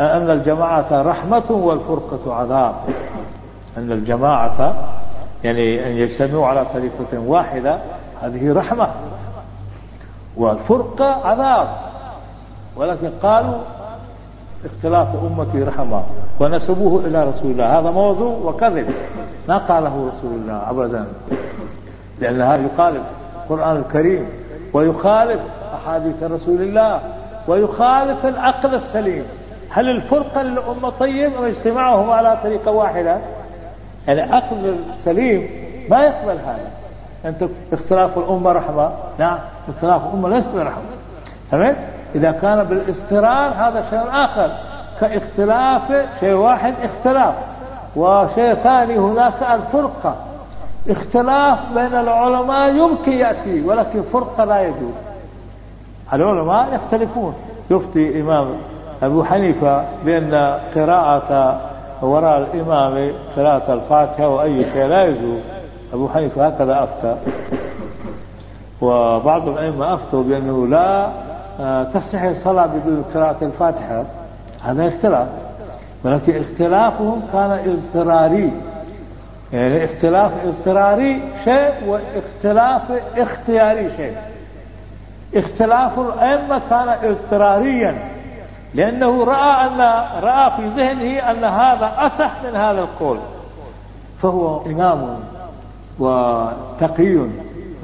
[0.00, 2.74] أن الجماعة رحمة والفرقة عذاب.
[3.78, 4.74] أن الجماعة
[5.44, 7.78] يعني أن يجتمعوا على طريقة واحدة
[8.22, 8.88] هذه رحمة.
[10.36, 11.68] والفرقة عذاب.
[12.76, 13.58] ولكن قالوا
[14.64, 16.02] اختلاف أمتي رحمة
[16.40, 17.78] ونسبوه إلى رسول الله.
[17.78, 18.90] هذا موضوع وكذب.
[19.48, 21.06] ما قاله رسول الله أبدا.
[22.20, 23.02] لأن هذا يخالف
[23.42, 24.28] القرآن الكريم.
[24.72, 25.40] ويخالف
[25.74, 27.00] أحاديث رسول الله.
[27.48, 29.24] ويخالف العقل السليم.
[29.70, 33.18] هل الفرقة للأمة طيب أم اجتماعهم على طريقة واحدة؟
[34.08, 35.50] يعني عقل السليم
[35.90, 36.70] ما يقبل هذا.
[37.24, 38.92] أنت اختلاف الأمة رحمة.
[39.18, 40.82] نعم اختلاف الأمة ليس برحمة.
[41.50, 41.76] تمام
[42.14, 44.50] إذا كان بالاسترار هذا شيء آخر.
[45.00, 45.82] كاختلاف
[46.20, 47.34] شيء واحد اختلاف
[47.96, 50.16] وشيء ثاني هناك الفرقة.
[50.88, 54.94] اختلاف بين العلماء يمكن يأتي ولكن فرقة لا يجوز.
[56.12, 57.34] العلماء يختلفون.
[57.70, 58.48] يفتي إمام
[59.02, 61.60] أبو حنيفة بأن قراءة
[62.02, 65.40] وراء الإمام قراءة الفاتحة وأي شيء لا يجوز.
[65.94, 67.16] أبو حنيفة هكذا أفتى.
[68.80, 71.08] وبعض الأئمة أفتوا بأنه لا
[71.94, 74.04] تصح الصلاة بدون قراءة الفاتحة
[74.62, 75.28] هذا اختلاف.
[76.04, 78.52] ولكن اختلافهم كان اضطراري.
[79.52, 82.82] يعني اختلاف اضطراري شيء واختلاف
[83.16, 84.16] اختياري شيء.
[85.34, 87.98] اختلاف الأئمة كان اضطراريا.
[88.74, 89.80] لأنه رأى أن
[90.22, 93.18] رأى في ذهنه أن هذا أصح من هذا القول.
[94.22, 95.18] فهو إمام
[95.98, 97.26] وتقي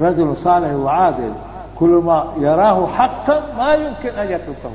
[0.01, 1.33] رجل صالح وعادل.
[1.79, 4.71] كل ما يراه حقا ما يمكن أن يتركه.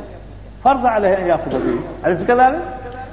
[0.64, 1.81] فرض عليه أن يأخذ به.
[2.07, 2.62] أليس كذلك؟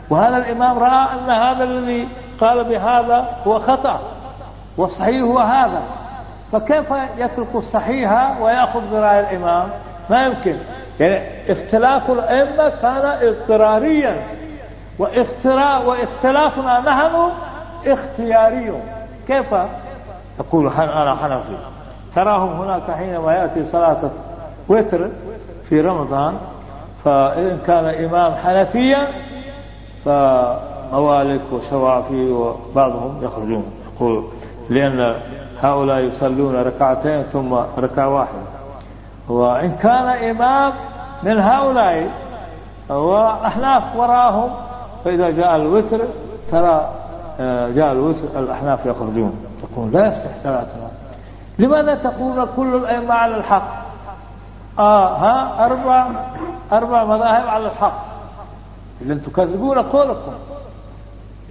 [0.10, 2.08] وهذا الإمام رأى أن هذا الذي
[2.42, 4.00] قال بهذا هو خطأ
[4.78, 5.82] والصحيح هو هذا.
[6.52, 9.70] فكيف يترك الصحيح ويأخذ برأي الإمام؟
[10.10, 10.58] ما يمكن.
[11.00, 14.24] يعني اختلاف الأئمة كان اضطراريا
[15.86, 17.32] واختلافنا نحن
[17.88, 18.74] اختياري
[19.28, 19.56] كيف؟
[20.40, 21.81] تقول أنا حنفي.
[22.16, 24.10] تراهم هناك حينما يأتي صلاة
[24.70, 25.10] وتر
[25.70, 26.34] في رمضان
[27.04, 29.08] فإن كان إمام حنفيا
[30.06, 33.66] فموالك وشوافي وبعضهم يخرجون.
[33.96, 34.24] يقول
[34.70, 35.16] لأن
[35.62, 38.42] هؤلاء يصلون ركعتين ثم ركعة واحدة.
[39.30, 40.74] وإن كان إمام
[41.24, 42.10] من هؤلاء
[42.90, 44.50] وأحناف وراهم
[45.06, 46.02] فإذا جاء الوتر
[46.52, 46.90] ترى
[47.40, 49.34] آه، جاء الوتر الأحناف يخرجون.
[49.62, 51.01] تقول لا يصح صلاتنا
[51.60, 53.72] لماذا تقول كل الأئمة على الحق؟
[54.80, 56.08] آه ها أربع
[56.72, 58.04] أربع مذاهب على الحق.
[59.02, 60.32] إذا تكذبون قولكم.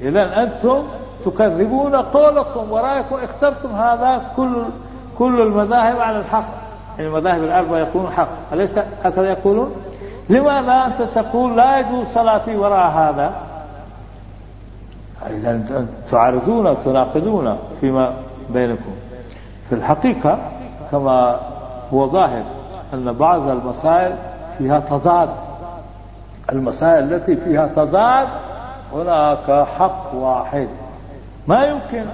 [0.00, 0.82] إذا أنتم
[1.24, 2.72] تكذبون قولكم.
[2.72, 4.64] ورأيكم اخترتم هذا كل
[5.18, 6.48] كل المذاهب على الحق.
[6.98, 8.28] يعني المذاهب الأربعة يكون حق.
[8.52, 9.74] أليس هكذا يقولون؟
[10.30, 13.32] لماذا أنت تقول لا يجوز صلاتي وراء هذا؟
[15.26, 18.14] إذا تعارضون وتناقضون فيما
[18.50, 18.92] بينكم.
[19.70, 20.38] في الحقيقة
[20.90, 21.36] كما
[21.92, 22.42] هو ظاهر
[22.94, 24.14] أن بعض المسائل
[24.58, 25.28] فيها تضاد.
[26.52, 28.28] المسائل التي فيها تضاد
[28.92, 30.68] هناك حق واحد.
[31.46, 32.04] ما يمكن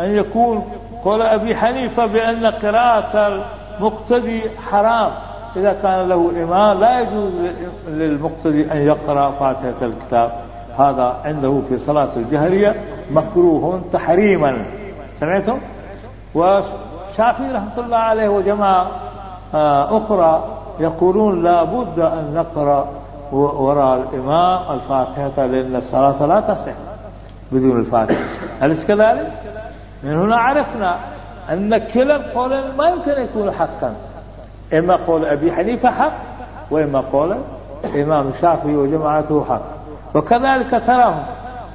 [0.00, 0.64] أن يكون
[1.04, 3.42] قول أبي حنيفة بأن قراءة
[3.80, 5.10] المقتدي حرام.
[5.56, 7.32] إذا كان له إمام لا يجوز
[7.88, 10.32] للمقتدي أن يقرأ فاتحة الكتاب.
[10.78, 12.74] هذا عنده في صلاة الجهرية
[13.10, 14.64] مكروه تحريما.
[15.20, 15.58] سمعتم؟
[17.12, 18.90] وشافعي رحمة الله عليه وجماعة
[19.54, 20.44] آه، أخرى
[20.80, 22.88] يقولون لا بد أن نقرأ
[23.32, 26.72] وراء الإمام الفاتحة لأن الصلاة لا تصح
[27.52, 28.20] بدون الفاتحة
[28.62, 29.32] أليس كذلك؟
[30.02, 30.98] من هنا عرفنا
[31.50, 33.94] أن كلا القولين ما يمكن أن يكون حقا
[34.72, 36.12] إما قول أبي حنيفة حق
[36.70, 37.36] وإما قول
[37.84, 39.62] الإمام الشافعي وجماعته حق
[40.14, 41.22] وكذلك تراهم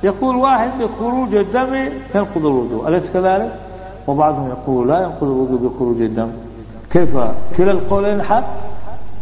[0.03, 1.75] يقول واحد بخروج الدم
[2.15, 3.66] ينقض الوضوء أليس كذلك؟
[4.07, 6.31] وبعضهم يقول لا ينقض الوضوء بخروج الدم
[6.91, 7.17] كيف؟
[7.57, 8.43] كلا القولين حق؟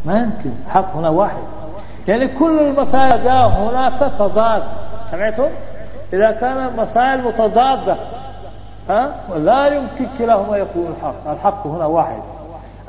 [0.05, 0.51] ما يمكن.
[0.69, 1.43] حق هنا واحد.
[2.07, 4.63] يعني كل المسائل جاء هناك تضاد.
[5.11, 5.47] سمعتم؟
[6.13, 7.95] إذا كان المسائل متضادة
[8.89, 11.31] ها؟ لا يمكن كلاهما يكون الحق.
[11.31, 12.21] الحق هنا واحد.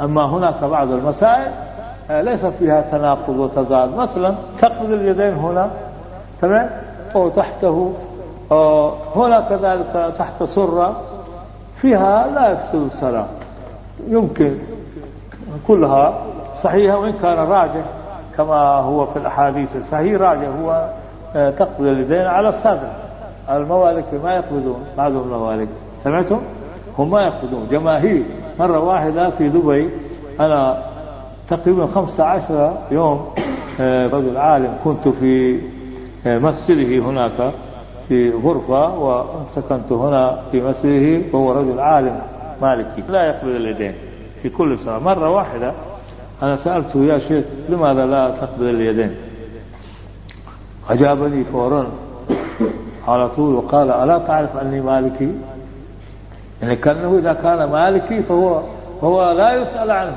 [0.00, 1.52] أما هناك بعض المسائل
[2.10, 3.94] آه، ليس فيها تناقض وتضاد.
[3.94, 5.70] مثلا تقبض اليدين هنا.
[6.42, 6.70] تمام؟
[7.14, 7.92] وتحته
[8.52, 11.00] آه، هنا كذلك تحت سرة.
[11.80, 13.26] فيها لا يفسد الصلاة.
[14.08, 14.54] يمكن
[15.66, 16.22] كلها
[16.56, 17.84] صحيحة وإن كان راجح
[18.36, 20.88] كما هو في الأحاديث الصحيح راجح هو
[21.36, 22.88] آه، تقبض اليدين على الصدر.
[23.50, 25.68] الموالك ما يقبضون بعض الموالك
[26.04, 26.40] سمعتم؟
[26.98, 27.68] هم ما يقبضون.
[27.70, 28.22] جماهير
[28.60, 29.90] مرة واحدة في دبي
[30.40, 30.82] أنا
[31.48, 33.26] تقريبا خمسة عشر يوم
[33.80, 35.60] آه، رجل عالم كنت في
[36.26, 37.52] آه، مسجده هناك.
[38.08, 42.20] في غرفة وسكنت هنا في مسجده وهو رجل عالم
[42.62, 43.94] مالكي لا يقبل اليدين
[44.42, 45.72] في كل صلاة مرة واحدة
[46.42, 49.14] أنا سألته يا شيخ لماذا لا تقبل اليدين؟
[50.90, 51.86] أجابني فورا
[53.08, 55.32] على طول وقال ألا تعرف أني مالكي؟
[56.62, 58.62] يعني كأنه إذا كان مالكي فهو
[59.02, 60.16] هو لا يسأل عنه.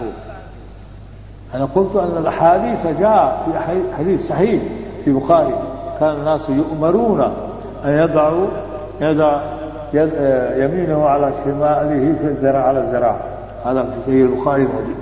[1.54, 3.60] أنا قلت أن الأحاديث جاء في
[3.98, 4.62] حديث صحيح
[5.06, 5.54] في بخاري.
[6.00, 7.49] كان الناس يؤمرون
[7.86, 8.48] أن يضعوا
[9.02, 9.42] يضع
[10.64, 13.16] يمينه على شماله في الزراع على الزراع
[13.66, 14.96] هذا في سيد البخاري موجود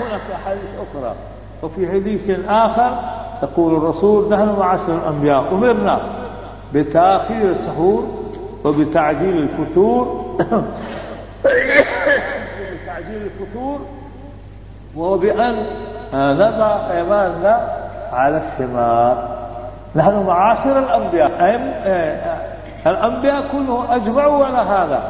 [0.00, 1.14] هناك أحاديث أخرى.
[1.62, 2.90] وفي حديث آخر
[3.42, 6.00] يقول الرسول نحن معاشر الأنبياء أمرنا
[6.74, 8.06] بتأخير السحور
[8.64, 10.36] وبتعجيل الفطور
[11.44, 13.80] بتعجيل الفطور
[14.96, 15.66] وبأن
[16.14, 17.68] نضع أيماننا
[18.12, 19.29] على الشمال.
[19.96, 21.30] نحن معاشر الأنبياء.
[22.86, 25.02] الأنبياء كلهم أجمعوا على هذا.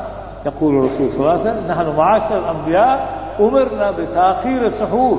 [0.46, 3.08] يقول الرسول صلى الله عليه وسلم نحن معاشر الأنبياء
[3.40, 5.18] أمرنا بتأخير السحور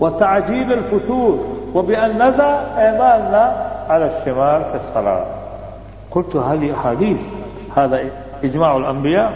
[0.00, 5.24] وتعجيل الفتور وبأن نضع أيماننا على الشمال في الصلاة.
[6.10, 7.20] قلت هذه أحاديث.
[7.76, 8.00] هذا
[8.44, 9.32] إجماع الأنبياء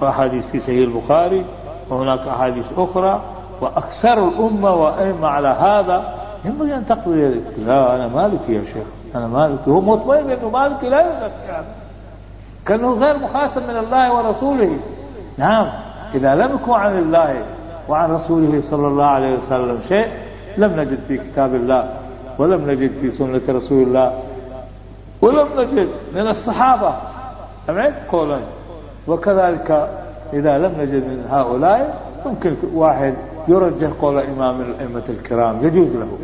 [0.00, 1.44] وأحاديث في سهيل البخاري
[1.90, 3.20] وهناك أحاديث أخرى.
[3.60, 6.14] وأكثر الأمة وأئمة على هذا.
[6.44, 8.86] ينبغي أن تقضي لا أنا مالكي يا شيخ.
[9.14, 11.66] أنا مالكي هو مطمئن أنه مالكي لا يزكي يعني.
[12.66, 14.78] كأنه غير مخاطب من الله ورسوله.
[15.38, 15.66] نعم.
[16.14, 17.42] إذا لم يكن عن الله
[17.88, 20.08] وعن رسوله صلى الله عليه وسلم شيء
[20.58, 21.88] لم نجد في كتاب الله
[22.38, 24.12] ولم نجد في سنة رسول الله
[25.22, 26.94] ولم نجد من الصحابة.
[27.66, 28.40] سمعت؟ قولا.
[29.06, 29.88] وكذلك
[30.32, 33.14] إذا لم نجد من هؤلاء ممكن واحد
[33.48, 36.18] يرجح قول إمام الأئمة الكرام يجوز له.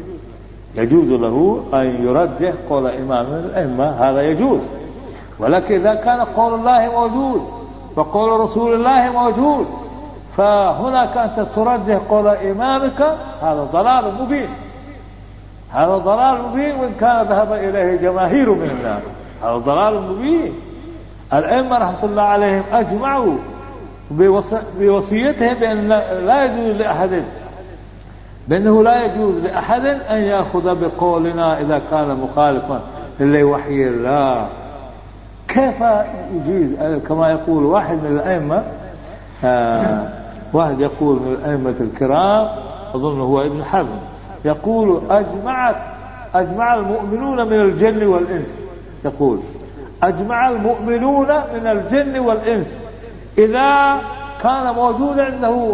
[0.75, 4.61] يجوز له أن يرجح قول إمام الأئمة هذا يجوز.
[5.39, 7.43] ولكن إذا كان قول الله موجود
[7.97, 9.67] وقول رسول الله موجود
[10.37, 13.03] فهناك أنت ترجح قول إمامك
[13.43, 14.49] هذا ضلال مبين.
[15.73, 19.03] هذا ضلال مبين وإن كان ذهب إليه جماهير من الناس.
[19.43, 20.53] هذا ضلال مبين.
[21.33, 23.35] الأئمة رحمة الله عليهم أجمعوا
[24.79, 25.89] بوصيتهم بأن
[26.27, 27.25] لا يجوز لأحد
[28.51, 32.81] بأنه لا يجوز لأحد أن يأخذ بقولنا إذا كان مخالفا
[33.21, 34.49] لوحي الله.
[35.49, 35.83] كيف
[36.35, 36.75] يجيز؟
[37.09, 38.63] كما يقول واحد من الأئمة
[39.45, 40.09] آه
[40.53, 42.49] واحد يقول من الأئمة الكرام
[42.95, 43.99] أظن هو ابن حزم
[44.45, 45.77] يقول أجمعت
[46.35, 48.63] أجمع المؤمنون من الجن والإنس.
[49.05, 49.39] يقول
[50.03, 52.81] أجمع المؤمنون من الجن والإنس.
[53.39, 54.01] إذا
[54.43, 55.73] كان موجود عنده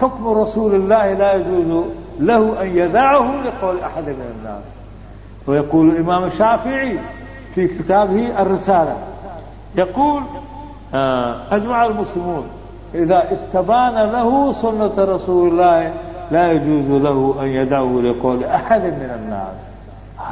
[0.00, 1.84] حكم رسول الله لا يجوز
[2.20, 4.62] له أن يدعه لقول أحد من الناس.
[5.46, 6.98] ويقول الإمام الشافعي
[7.54, 8.96] في كتابه الرسالة
[9.76, 10.22] يقول
[10.94, 12.46] آه، أجمع المسلمون
[12.94, 15.94] إذا استبان له سنة رسول الله
[16.30, 19.56] لا يجوز له أن يدعو لقول أحد من الناس.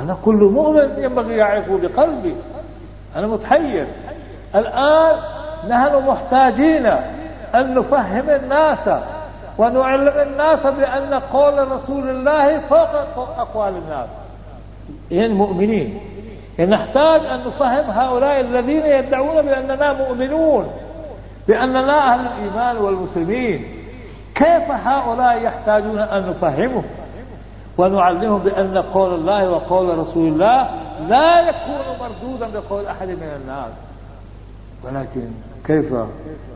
[0.01, 2.35] هذا كل مؤمن ينبغي يعرف بقلبه.
[3.17, 3.87] أنا متحير.
[4.55, 5.17] الآن
[5.69, 6.87] نحن محتاجين
[7.55, 8.89] أن نفهم الناس
[9.59, 14.09] ونعلم الناس بأن قول رسول الله فوق أقوال الناس.
[15.11, 16.01] يعني المؤمنين
[16.69, 20.71] نحتاج أن نفهم هؤلاء الذين يدعون بأننا مؤمنون
[21.49, 23.65] بأننا أهل الإيمان والمسلمين.
[24.35, 26.85] كيف هؤلاء يحتاجون أن نفهمهم
[27.79, 30.69] ونعلمهم بأن قول الله وقول رسول الله
[31.09, 33.90] لا يكون مردودا بقول أحد من الناس.
[34.85, 35.29] ولكن
[35.67, 35.95] كيف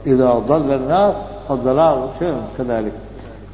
[0.06, 1.14] إذا ضل الناس
[1.48, 2.92] فالضلال شيء كذلك.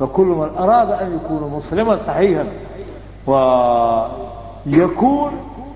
[0.01, 2.45] فكل من أراد أن يكون مسلما صحيحا
[4.67, 5.33] ويكون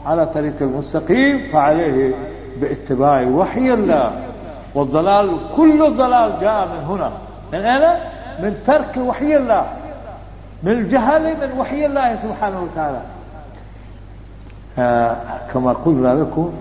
[0.07, 2.15] على طريق المستقيم فعليه
[2.61, 4.13] باتباع وحي الله.
[4.75, 7.11] والضلال كل الضلال جاء من هنا.
[7.53, 8.01] من أين؟
[8.43, 9.67] من ترك وحي الله.
[10.63, 13.01] من الجهل من وحي الله سبحانه وتعالى.
[14.79, 15.17] آه
[15.53, 16.53] كما قلنا لكم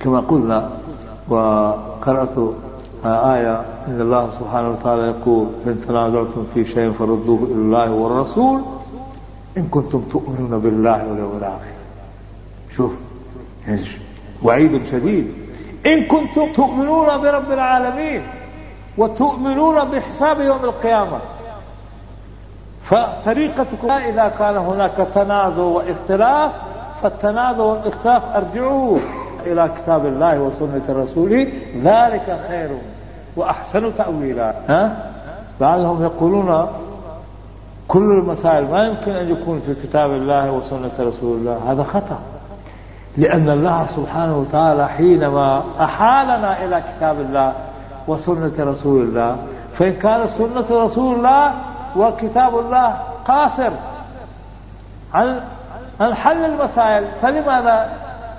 [0.00, 0.70] كما قلنا
[1.28, 2.38] وقرأت
[3.04, 8.60] آية إن الله سبحانه وتعالى يقول إن تنازعتم في شيء فردوه إلى الله والرسول
[9.56, 11.74] إن كنتم تؤمنون بالله واليوم الآخر.
[12.76, 12.92] شوف
[14.42, 15.32] وعيد شديد.
[15.86, 18.22] إن كنتم تؤمنون برب العالمين
[18.98, 21.18] وتؤمنون بحساب يوم القيامة.
[22.84, 26.52] فطريقتكم إذا كان هناك تنازع واختلاف
[27.02, 28.98] فالتنازع والاختلاف ارجعوا
[29.46, 32.70] إلى كتاب الله وسنة رسوله ذلك خير
[33.36, 34.54] وأحسن تأويلا.
[34.68, 34.96] ها؟
[35.60, 36.66] بعضهم يقولون
[37.88, 41.72] كل المسائل ما يمكن أن يكون في كتاب الله وسنة رسول الله.
[41.72, 42.18] هذا خطأ.
[43.16, 47.52] لأن الله سبحانه وتعالى حينما أحالنا إلى كتاب الله
[48.08, 49.36] وسنة رسول الله
[49.78, 51.54] فإن كانت سنة رسول الله
[51.96, 53.70] وكتاب الله قاصر
[55.14, 55.40] عن
[56.00, 57.90] عن حل المسائل فلماذا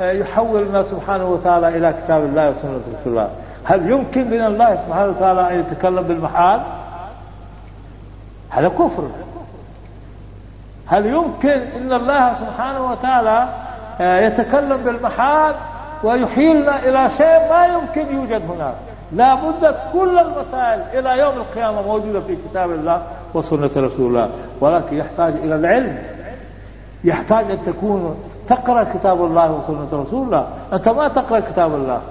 [0.01, 3.29] يحولنا سبحانه وتعالى إلى كتاب الله وسنة رسول الله.
[3.63, 6.61] هل يمكن من الله سبحانه وتعالى أن يتكلم بالمحال؟
[8.49, 9.07] هذا كفر.
[10.87, 13.49] هل يمكن إن الله سبحانه وتعالى
[14.01, 15.55] آه، يتكلم بالمحال
[16.03, 18.75] ويحيلنا إلى شيء ما يمكن يوجد هناك؟
[19.11, 23.01] لا بد كل المسائل إلى يوم القيامة موجودة في كتاب الله
[23.33, 24.29] وسنة رسول الله.
[24.61, 25.97] ولكن يحتاج إلى العلم.
[27.03, 28.15] يحتاج أن تكون
[28.47, 30.47] تقرأ كتاب الله وسنة رسول الله.
[30.73, 32.01] أنت ما تقرأ كتاب الله.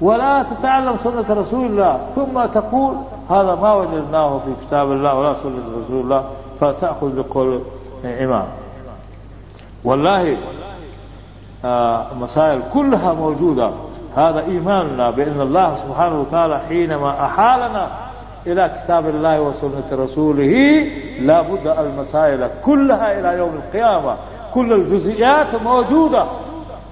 [0.00, 2.00] ولا تتعلم سنة رسول الله.
[2.16, 2.94] ثم تقول
[3.30, 6.24] هذا ما وجدناه في كتاب الله ولا سنة رسول الله
[6.60, 7.60] فتاخذ بقول
[8.04, 8.46] إمام
[9.84, 10.36] والله
[11.64, 13.70] آه، مسائل كلها موجودة.
[14.16, 17.88] هذا إيماننا بأن الله سبحانه وتعالى حينما أحالنا
[18.46, 20.86] إلى كتاب الله وسنة رسوله
[21.20, 24.16] لا بد المسائل كلها إلى يوم القيامة.
[24.54, 26.26] كل الجزئيات موجودة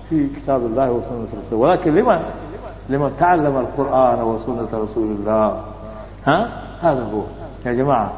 [0.09, 1.63] في كتاب الله وسنة رسوله.
[1.63, 2.21] ولكن لمن؟
[2.89, 5.61] لمن تعلم القرآن وسنة رسول الله.
[6.27, 6.49] ها؟
[6.81, 7.23] هذا هو.
[7.67, 8.13] يا جماعة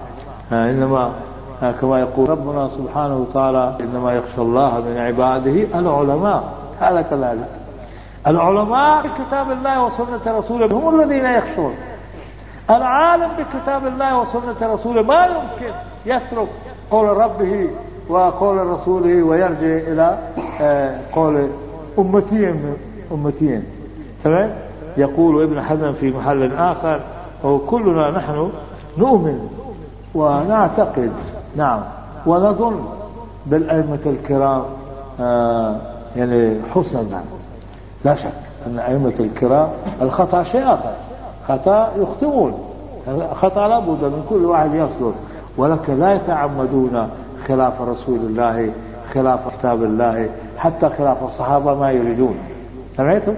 [0.53, 1.12] إنما
[1.80, 6.43] كما يقول ربنا سبحانه وتعالى إنما يخشى الله من عباده العلماء.
[6.80, 7.49] هذا كذلك.
[8.26, 11.74] العلماء بكتاب الله وسنة رسوله هم الذين يخشون.
[12.70, 15.74] العالم بكتاب الله وسنة رسوله ما يمكن
[16.07, 16.49] يترك
[16.90, 17.70] قول ربه
[18.09, 20.18] وقول رسوله ويرجع إلى
[20.61, 21.48] آه، قول
[21.98, 22.74] أمتين
[23.12, 23.62] أمتين.
[24.24, 24.50] تمام؟
[24.96, 27.00] يقول ابن حزم في محل آخر
[27.44, 28.50] وكلنا نحن
[28.98, 29.48] نؤمن
[30.14, 31.12] ونعتقد.
[31.57, 31.80] نعم.
[32.26, 32.80] ونظن
[33.46, 34.62] بالأئمة الكرام
[35.20, 35.76] آه
[36.16, 37.24] يعني حسنا
[38.05, 38.32] لا شك
[38.66, 39.68] أن أئمة الكرام
[40.03, 40.92] الخطأ شيء آخر.
[41.48, 42.55] خطأ يخطئون.
[43.34, 45.12] خطأ لابد من كل واحد يصدر.
[45.57, 47.09] ولكن لا يتعمدون
[47.49, 48.72] خلاف رسول الله
[49.14, 52.38] خلاف كتاب الله حتى خلاف الصحابة ما يريدون.
[52.97, 53.34] سمعتم؟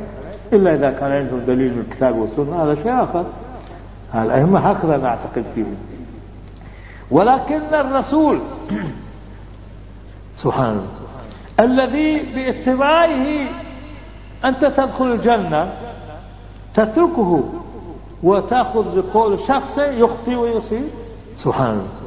[0.52, 3.24] إلا إذا كان عندهم دليل من الكتاب والسنة هذا شيء آخر.
[4.14, 5.76] الأئمة هكذا نعتقد فيهم
[7.10, 8.40] ولكن الرسول
[10.42, 10.80] سبحان
[11.60, 13.26] الذي باتباعه
[14.44, 15.72] أنت تدخل الجنة
[16.74, 17.44] تتركه
[18.22, 20.88] وتأخذ بقول شخص يخطي ويصيب؟
[21.36, 22.03] سبحان الله.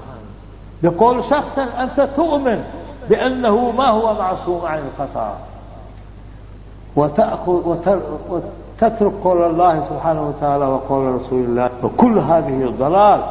[0.83, 2.63] بقول شخص أنت تؤمن
[3.09, 5.37] بأنه ما هو معصوم عن الخطأ.
[6.95, 7.75] وتأخذ
[8.29, 13.23] وتترك قول الله سبحانه وتعالى وقول رسول الله وكل هذه الضلال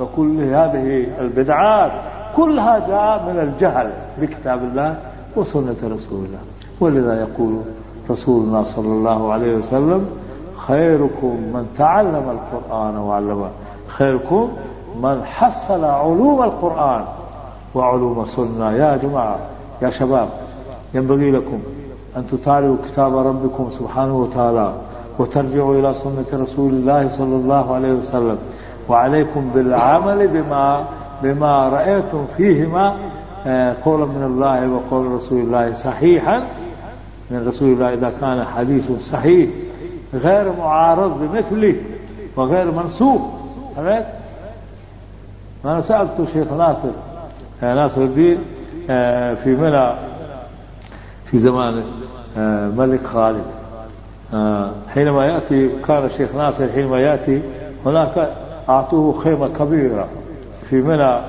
[0.00, 1.92] وكل هذه البدعات
[2.36, 4.96] كلها جاء من الجهل بكتاب الله
[5.36, 6.40] وسنة رسول الله.
[6.80, 7.60] ولذا يقول
[8.10, 10.06] رسولنا صلى الله عليه وسلم
[10.56, 13.48] خيركم من تعلم القرآن وعلمه
[13.88, 14.50] خيركم
[15.02, 17.04] من حصل علوم القرآن
[17.74, 18.72] وعلوم السنة.
[18.72, 19.38] يا جماعة
[19.82, 20.28] يا شباب
[20.94, 21.58] ينبغي لكم
[22.16, 24.72] أن تطالعوا كتاب ربكم سبحانه وتعالى
[25.18, 28.38] وترجعوا إلى سنة رسول الله صلى الله عليه وسلم.
[28.88, 30.84] وعليكم بالعمل بما
[31.22, 32.96] بما رأيتم فيهما
[33.46, 36.42] آه، قولا من الله وقول رسول الله صحيحا.
[37.30, 39.50] من رسول الله إذا كان حديث صحيح
[40.14, 41.76] غير معارض بمثله
[42.36, 43.20] وغير منسوخ.
[43.76, 44.19] سمعت؟
[45.64, 46.88] أنا سألت الشيخ ناصر
[47.62, 48.38] آه، ناصر الدين
[48.90, 49.94] آه، في منى
[51.24, 51.82] في زمان
[52.76, 53.44] ملك خالد.
[54.88, 57.42] حينما يأتي كان الشيخ ناصر حينما يأتي
[57.86, 58.30] هناك
[58.68, 60.08] أعطوه خيمة كبيرة
[60.70, 61.20] في منى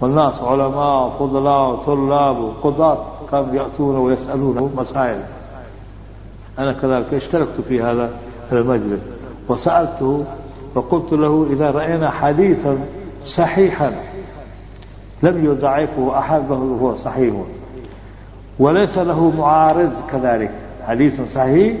[0.00, 5.20] والناس علماء وفضلاء وطلاب وقضاة كانوا يأتون ويسألونه مسائل.
[6.58, 8.10] أنا كذلك اشتركت في هذا
[8.52, 9.02] المجلس
[9.48, 10.24] وسألته
[10.74, 12.78] وقلت له إذا رأينا حديثا
[13.24, 13.92] صحيحا.
[15.22, 17.34] لم يضعفه أحد بل هو صحيح.
[18.58, 20.50] وليس له معارض كذلك.
[20.86, 21.76] حديث صحيح.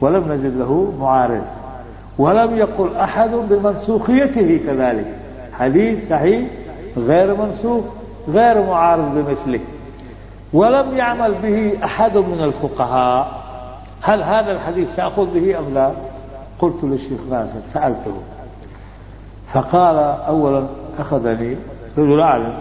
[0.00, 1.44] ولم نجد له معارض.
[2.18, 5.16] ولم يقل أحد بمنسوخيته كذلك.
[5.52, 6.50] حديث صحيح.
[6.96, 7.84] غير منسوخ.
[8.28, 9.60] غير معارض بمثله.
[10.52, 13.40] ولم يعمل به أحد من الفقهاء.
[14.02, 15.92] هل هذا الحديث تأخذ به أم لا؟
[16.58, 18.14] قلت للشيخ ناصر سألته.
[19.52, 19.96] فقال
[20.28, 20.66] أولا
[20.98, 21.56] أخذني
[21.98, 22.54] رجل أعلم.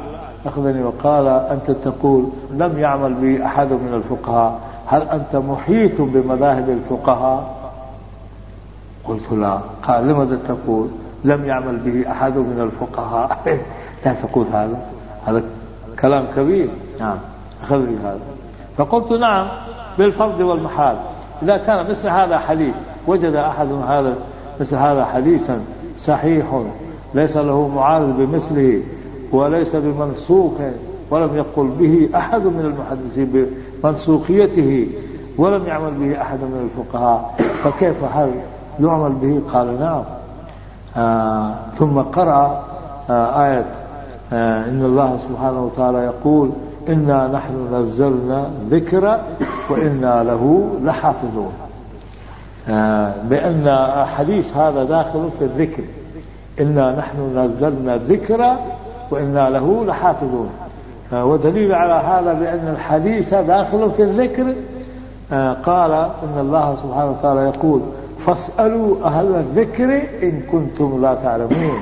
[0.45, 4.59] أخذني وقال أنت تقول لم يعمل به أحد من الفقهاء.
[4.87, 7.55] هل أنت محيط بمذاهب الفقهاء؟
[9.03, 9.59] قلت لا.
[9.83, 10.87] قال لماذا تقول
[11.23, 13.37] لم يعمل به أحد من الفقهاء؟
[14.05, 14.79] لا تقول هذا.
[15.25, 15.43] هذا
[15.99, 16.69] كلام كبير.
[16.99, 17.17] نعم.
[17.63, 18.19] أخذني هذا.
[18.77, 19.47] فقلت نعم
[19.97, 20.97] بالفرض والمحال.
[21.41, 22.75] إذا كان مثل هذا حديث
[23.07, 24.15] وجد أحد هذا
[24.59, 25.61] مثل هذا حديثا
[25.97, 26.45] صحيح
[27.13, 28.81] ليس له معارض بمثله
[29.31, 30.51] وليس بمنسوخ
[31.11, 33.47] ولم يقل به أحد من المحدثين
[33.83, 34.87] بمنسوخيته
[35.37, 37.35] ولم يعمل به أحد من الفقهاء.
[37.63, 38.31] فكيف هل
[38.79, 40.03] يعمل به؟ قال نعم.
[40.97, 42.63] آه ثم قرأ
[43.09, 43.65] آه آية
[44.33, 46.51] آه، إن الله سبحانه وتعالى يقول
[46.89, 49.19] إنا نحن نزلنا ذكر
[49.69, 51.51] وإنا له لحافظون.
[52.69, 53.69] آه، بأن
[54.05, 55.83] حديث هذا داخل في الذكر.
[56.59, 58.55] إنا نحن نزلنا الذكر
[59.11, 60.49] وإنا له لحافظون.
[61.13, 64.55] آه، ودليل على هذا بأن الحديث داخل في الذكر.
[65.65, 67.81] قال إن الله سبحانه وتعالى يقول
[68.25, 71.79] فاسألوا أهل الذكر إن كنتم لا تعلمون.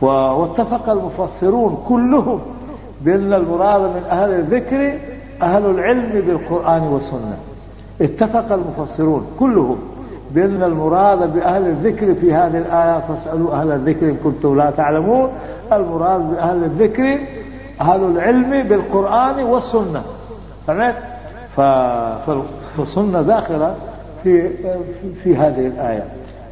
[0.00, 2.40] واتفق المفسرون كلهم
[3.00, 4.98] بأن المراد من أهل الذكر
[5.42, 7.36] أهل العلم بالقرآن والسنة.
[8.00, 9.78] اتفق المفسرون كلهم.
[10.36, 15.28] بأن المراد بأهل الذكر في هذه الآية فاسألوا أهل الذكر إن كنتم لا تعلمون.
[15.72, 17.18] المراد بأهل الذكر
[17.80, 20.02] أهل العلم بالقرآن والسنة.
[20.66, 20.94] سمعت؟
[22.76, 23.74] فالسنة داخلة
[24.22, 24.50] في,
[25.22, 26.04] في هذه الآية.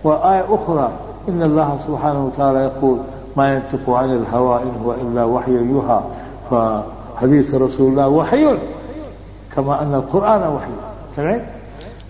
[0.05, 0.93] وآية أخرى
[1.29, 2.99] إن الله سبحانه وتعالى يقول
[3.37, 6.01] ما ينطق عن الهوى إن هو إلا وحي يوحى
[6.51, 8.57] فحديث رسول الله وحي
[9.57, 10.71] كما أن القرآن وحي.
[11.17, 11.41] سمعت؟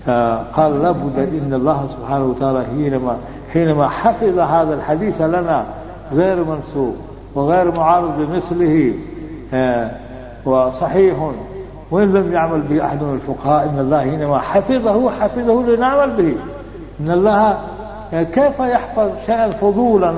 [0.07, 3.17] فقال لابد إن الله سبحانه وتعالى حينما
[3.53, 5.65] حينما حفظ هذا الحديث لنا
[6.13, 6.97] غير منسوب
[7.35, 8.95] وغير معارض بمثله
[9.55, 9.91] آه،
[10.45, 11.33] وصحيح.
[11.91, 16.37] وإن لم يعمل به أحد من الفقهاء إن الله حينما حفظه حفظه لنعمل به.
[17.01, 17.59] إن الله
[18.13, 20.15] كيف يحفظ شيئا فضولا؟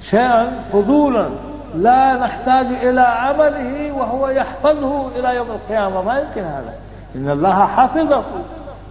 [0.00, 1.28] شيئا فضولا.
[1.74, 6.02] لا نحتاج إلى عمله وهو يحفظه إلى يوم القيامة.
[6.02, 6.74] ما يمكن هذا.
[7.16, 8.24] إن الله حفظه.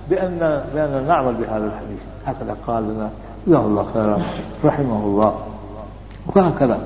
[0.09, 2.01] بأن بأن نعمل بهذا الحديث.
[2.25, 3.09] هكذا قال لنا
[3.47, 4.19] جزاه الله خيرا
[4.65, 5.33] رحمه الله.
[6.35, 6.77] وهكذا.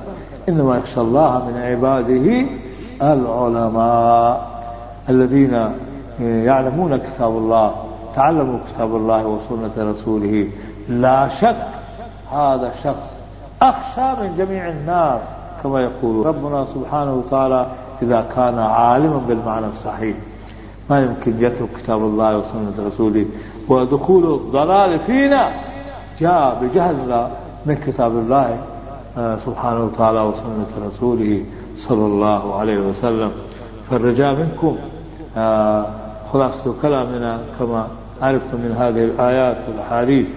[0.48, 2.46] إنما يخشى الله من عباده
[3.12, 4.50] العلماء
[5.08, 5.70] الذين
[6.20, 7.74] يعلمون كتاب الله
[8.14, 10.48] تعلموا كتاب الله وسنة رسوله.
[10.88, 11.66] لا شك
[12.32, 13.16] هذا شخص
[13.62, 15.22] أخشى من جميع الناس
[15.62, 17.66] كما يقول ربنا سبحانه وتعالى
[18.02, 20.16] إذا كان عالما بالمعنى الصحيح.
[20.90, 23.26] ما يمكن يترك كتاب الله وسنة رسوله
[23.68, 25.50] ودخول الضلال فينا
[26.18, 27.30] جاء بجهلنا
[27.66, 28.58] من كتاب الله
[29.36, 31.44] سبحانه وتعالى وسنة رسوله
[31.76, 33.30] صلى الله عليه وسلم
[33.90, 34.76] فالرجاء منكم
[36.32, 37.86] خلاصة كلامنا كما
[38.22, 40.28] عرفتم من هذه الآيات والأحاديث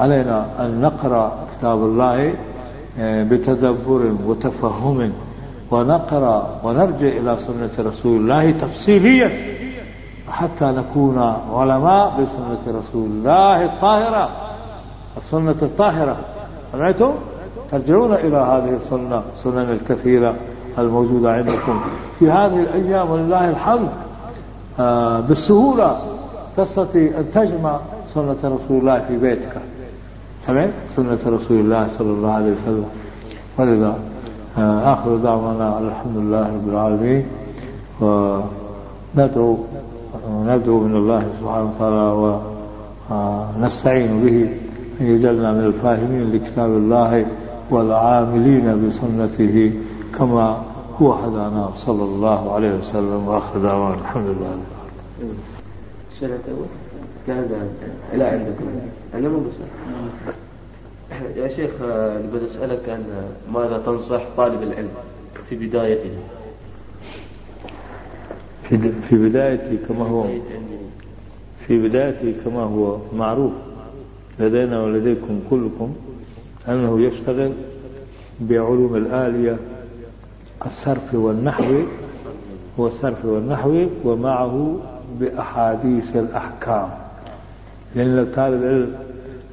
[0.00, 2.34] علينا أن نقرأ كتاب الله
[3.00, 5.12] بتدبر وتفهم
[5.72, 9.30] ونقرأ ونرجع إلى سنة رسول الله تفصيليا
[10.28, 11.18] حتى نكون
[11.52, 14.28] علماء بسنة رسول الله الطاهرة
[15.16, 16.16] السنة الطاهرة
[16.72, 17.12] سمعتم؟
[17.70, 20.34] ترجعون إلى هذه السنة سنن الكثيرة
[20.78, 21.80] الموجودة عندكم
[22.18, 23.88] في هذه الأيام ولله الحمد
[24.80, 25.96] آه بالسهولة
[26.56, 27.78] تستطيع أن تجمع
[28.14, 29.52] سنة رسول الله في بيتك
[30.46, 32.86] سمعت؟ سنة رسول الله صلى الله عليه وسلم
[33.58, 34.11] ولذا
[34.58, 37.26] آخر دعوانا الحمد لله رب العالمين.
[38.00, 39.56] وندعو
[40.46, 42.04] ندعو من الله سبحانه وتعالى
[43.10, 44.36] ونستعين به
[45.00, 47.26] أن يجعلنا من الفاهمين لكتاب الله
[47.70, 49.72] والعاملين بسنته
[50.18, 50.62] كما
[51.02, 53.28] هو هدانا صلى الله عليه وسلم.
[53.28, 54.52] وآخر دعوانا الحمد لله
[56.20, 56.46] سنة
[58.14, 58.64] لا عندكم
[59.14, 59.56] أنا مو بس
[61.36, 61.70] يا شيخ
[62.24, 63.04] نبغى أسألك عن
[63.52, 64.88] ماذا تنصح طالب العلم
[65.48, 66.10] في بدايته؟
[68.68, 70.26] في في بدايته كما هو
[71.66, 73.52] في بدايته كما هو معروف
[74.40, 75.94] لدينا ولديكم كلكم
[76.68, 77.52] أنه يشتغل
[78.40, 79.56] بعلوم الآلية
[80.66, 81.74] الصرف والنحو
[82.78, 84.76] والصرف والنحو ومعه
[85.20, 86.88] بأحاديث الأحكام.
[87.94, 88.94] لأن طالب العلم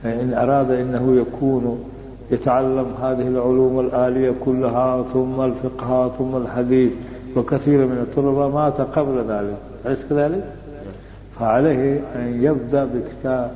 [0.05, 1.83] إن أراد أنه يكون
[2.31, 6.93] يتعلم هذه العلوم الآلية كلها ثم الفقه ثم الحديث
[7.35, 10.43] وكثير من الطلبة مات قبل ذلك أليس كذلك؟
[11.39, 13.51] فعليه أن يبدأ بكتاب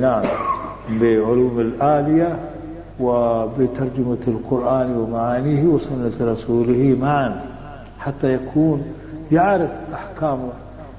[0.00, 0.24] نعم
[1.00, 2.38] بعلوم الآلية
[3.00, 7.40] وبترجمة القرآن ومعانيه وسنة رسوله معا
[7.98, 8.82] حتى يكون
[9.32, 10.38] يعرف أحكام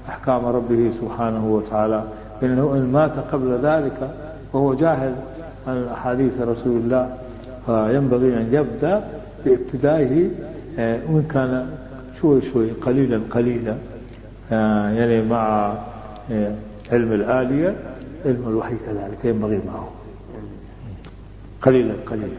[0.08, 2.02] أحكام ربه سبحانه وتعالى
[2.42, 4.10] لأنه إن مات قبل ذلك
[4.52, 5.14] وهو جاهل
[5.66, 7.16] عن أحاديث رسول الله
[7.66, 9.04] فينبغي أن يبدأ
[9.44, 10.30] بابتدائه
[10.78, 11.70] آه، وإن كان
[12.20, 13.76] شوي شوي قليلا قليلا
[14.52, 15.74] آه، يعني مع
[16.30, 16.54] آه،
[16.92, 17.76] علم الآلية
[18.26, 19.88] علم الوحي كذلك ينبغي معه.
[21.62, 22.38] قليلا قليلا.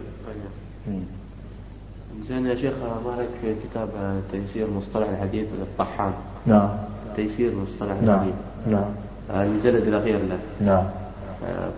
[2.21, 2.73] زين يا شيخ
[3.19, 3.89] لك كتاب
[4.31, 6.13] تيسير مصطلح الحديث للطحان
[6.45, 6.69] نعم.
[7.15, 8.15] تيسير مصطلح نعم.
[8.15, 8.33] الحديث.
[8.67, 8.85] نعم.
[9.29, 10.39] المجلد الأخير له.
[10.61, 10.83] نعم.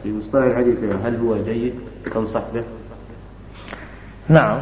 [0.03, 1.73] في مصطلح الحديث هل هو جيد؟
[2.13, 2.63] تنصح به؟
[4.29, 4.61] نعم.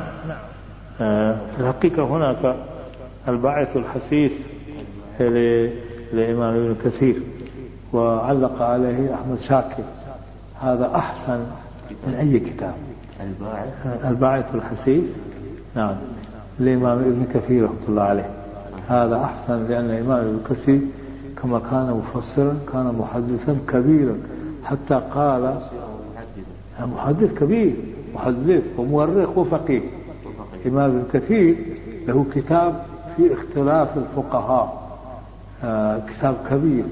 [1.01, 2.55] آه، في الحقيقة هناك
[3.27, 4.31] الباعث الحسيس
[5.19, 7.21] للإمام ابن كثير
[7.93, 9.83] وعلق عليه أحمد شاكر.
[10.61, 11.45] هذا أحسن
[12.07, 12.73] من أي كتاب.
[13.21, 15.09] الباعث؟ الباعث الحسيس؟
[15.75, 15.95] نعم.
[16.59, 18.29] للإمام ابن كثير رحمة الله عليه.
[18.87, 20.81] هذا أحسن لأن الإمام ابن كثير
[21.41, 24.15] كما كان مفسرا كان محدثا كبيرا.
[24.63, 25.55] حتى قال
[26.81, 27.73] محدث كبير
[28.15, 29.81] محدث ومؤرخ وفقيه.
[30.65, 31.55] الإمام ابن كثير
[32.07, 32.85] له كتاب
[33.15, 34.83] في اختلاف الفقهاء.
[35.63, 36.83] آه كتاب كبير.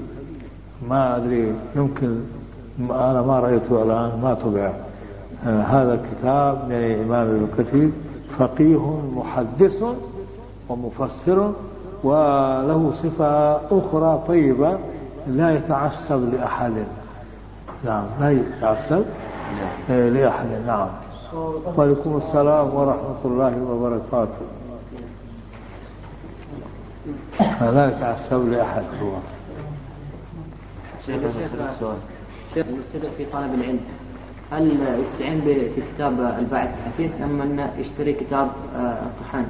[0.88, 2.20] ما أدري يمكن
[2.90, 4.72] أنا ما رأيته الآن ما طبع
[5.46, 7.90] آه هذا الكتاب من الإمام ابن كثير
[8.38, 9.84] فقيه محدث
[10.68, 11.52] ومفسر
[12.04, 14.78] وله صفة أخرى طيبة
[15.26, 16.72] لا يتعصب لأحد.
[17.84, 18.04] نعم.
[18.20, 19.02] لا يتعصب
[19.90, 20.88] آه، لأحد نعم.
[21.76, 24.46] وعليكم السلام ورحمة الله وبركاته.
[27.60, 29.12] لا يتعصب لأحد هو.
[31.06, 31.20] شيخ
[32.54, 32.66] شيخ
[33.18, 33.80] في طلب العلم.
[34.52, 39.46] هل يستعين بكتاب الباعث الحفيظ أم أن يشتري كتاب آه، الطحان؟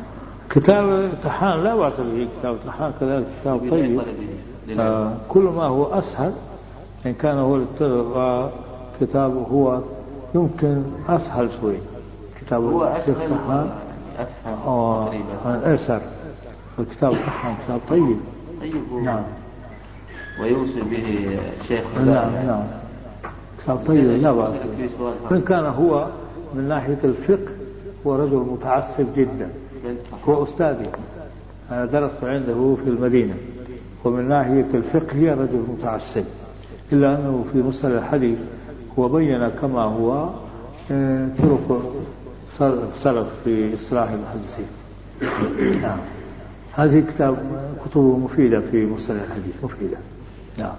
[0.51, 4.01] كتاب الطحان لا بأس به كتاب الطحان كذلك كتاب طيب.
[4.81, 6.33] آه كل ما هو أسهل
[7.07, 7.61] إن كان هو
[9.01, 9.81] كتابه هو
[10.35, 11.77] يمكن أسهل شوي.
[12.41, 13.33] كتاب هو أسهل
[14.19, 15.71] أفهم تقريبا.
[15.71, 16.01] أيسر.
[16.79, 18.17] الكتاب الطحان كتاب طيب.
[18.61, 18.75] طيب.
[18.93, 19.23] هو نعم.
[20.41, 21.39] ويوصي به
[21.69, 22.63] شيخ نعم نعم.
[23.63, 24.55] كتاب طيب لا بأس.
[25.31, 26.09] وإن كان هو
[26.55, 27.53] من ناحية الفقه
[28.07, 29.51] هو رجل متعصب جدا.
[30.29, 30.91] هو أستاذي.
[31.71, 33.35] أنا درست عنده في المدينة.
[34.05, 36.25] ومن ناحية الفقه رجل متعصب.
[36.93, 38.39] إلا أنه في مصطلح الحديث
[38.99, 40.31] هو بين كما هو
[40.91, 41.93] آه، طرق
[42.99, 44.67] سلف في إصلاح المحدثين.
[45.83, 45.99] نعم.
[46.73, 47.37] هذه كتاب
[47.85, 49.97] كتب مفيدة في مصطلح الحديث مفيدة.
[50.59, 50.75] نعم.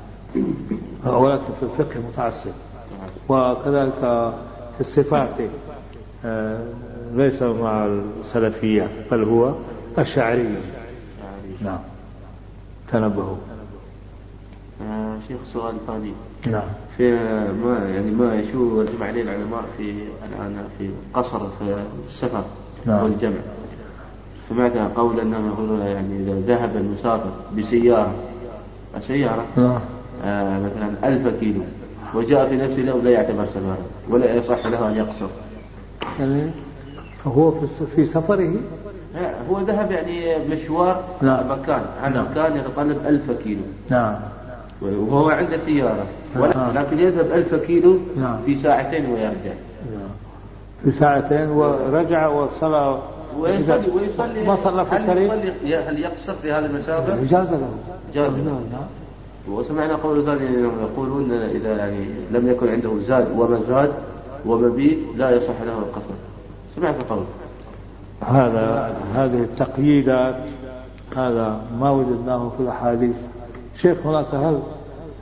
[1.05, 2.51] ولكن في الفقه متعصب
[3.29, 3.99] وكذلك
[4.73, 5.29] في الصفات
[6.25, 6.65] آه،
[7.13, 9.53] ليس مع السلفية بل هو
[9.97, 10.47] أشعري
[11.61, 11.79] نعم.
[12.91, 13.52] تنبهوا.
[15.27, 16.13] شيخ سؤال ثاني.
[16.47, 16.67] نعم.
[16.97, 17.11] في
[17.63, 19.91] ما يعني ما شو يجمع عليه العلماء في
[20.29, 21.75] الآن في قصر في
[22.07, 22.43] السفر
[22.85, 23.03] نعم.
[23.03, 23.39] والجمع.
[24.49, 28.13] سمعت قول انهم يقولون يعني إذا ذهب المسافر بسيارة
[28.97, 29.79] السيارة؟ نعم.
[30.23, 31.61] آه مثلا ألف كيلو.
[32.13, 33.77] وجاء في نفس اليوم لا يعتبر سفرا
[34.09, 35.27] ولا يصح له أن يقصر.
[36.19, 36.51] يعني
[37.25, 38.53] هو في في سفره؟
[39.49, 41.51] هو ذهب يعني مشوار نعم.
[41.51, 41.85] مكان.
[42.01, 42.25] عن نعم.
[42.31, 43.61] مكان يتطلب ألف كيلو.
[43.89, 44.15] نعم.
[44.81, 46.05] وهو عنده سيارة
[46.35, 46.77] نعم.
[46.77, 48.37] لكن يذهب ألف كيلو نعم.
[48.45, 49.53] في ساعتين ويرجع.
[50.83, 53.01] في ساعتين ورجع وصلى
[53.39, 55.33] ويصلي ويصلي ما صلى في الطريق
[55.89, 57.69] هل يقصر في هذه المسافة؟ جاز له
[58.13, 58.51] جاز نعم له.
[58.51, 58.87] نعم
[59.47, 63.91] وسمعنا قول ثاني يقولون إذا يعني لم يكن عنده زاد ومزاد
[64.45, 66.13] ومبيت لا يصح له القصر.
[66.75, 67.23] سمعت القول.
[68.21, 70.35] هذا هذه التقييدات
[71.15, 73.17] هذا ما وجدناه في الأحاديث
[73.83, 74.59] شيخ هناك هل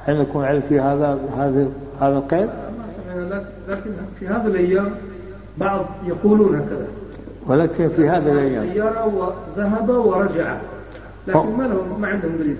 [0.07, 1.67] عندكم علم في هذا هذا
[2.01, 4.91] هذا القيد؟ ما سمعنا لك- لكن في هذه الأيام
[5.57, 6.87] بعض يقولون هكذا.
[7.47, 8.73] ولكن في هذه الأيام.
[8.73, 10.57] سيارة وذهب ورجع.
[11.27, 12.57] لكن ما لهم ما عندهم دليل.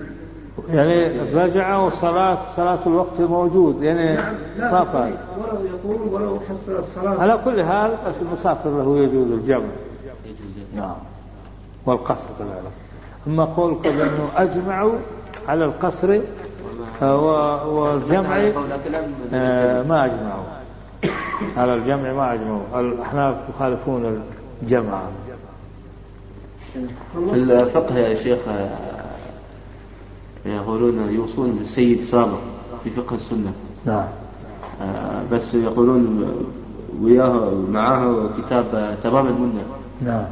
[0.70, 6.78] يعني رجع وصلاة صلاة الوقت موجود يعني نعم ما لا فعل ولو يقول ولو حصل
[6.78, 7.20] الصلاة.
[7.20, 9.64] على كل حال بس المسافر له يجوز الجمع.
[10.76, 10.94] نعم.
[11.86, 12.72] والقصر كذلك
[13.26, 14.92] أما قولك بأنه أجمعوا
[15.48, 16.20] على القصر
[17.02, 18.52] آه، والجمع
[19.32, 20.44] آه، ما أجمعوا.
[21.56, 22.80] على الجمع ما أجمعوا.
[22.80, 24.22] الأحناف يخالفون
[24.62, 25.02] الجمع.
[27.12, 28.78] في الفقه يا شيخ آه،
[30.46, 32.38] يقولون يوصون بالسيد سابق
[32.84, 33.52] في فقه السنة.
[33.84, 34.08] نعم.
[35.32, 36.24] بس يقولون
[37.02, 39.62] وياه معاه كتاب تمام المنة.
[40.00, 40.24] نعم.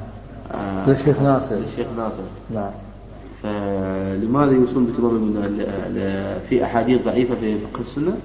[0.87, 1.55] للشيخ ناصر.
[1.55, 2.23] للشيخ ناصر.
[2.51, 2.71] نعم.
[3.43, 5.59] فلماذا يوصون بتمام المنة ل-
[5.95, 8.17] ل- في أحاديث ضعيفة في فقه السنة؟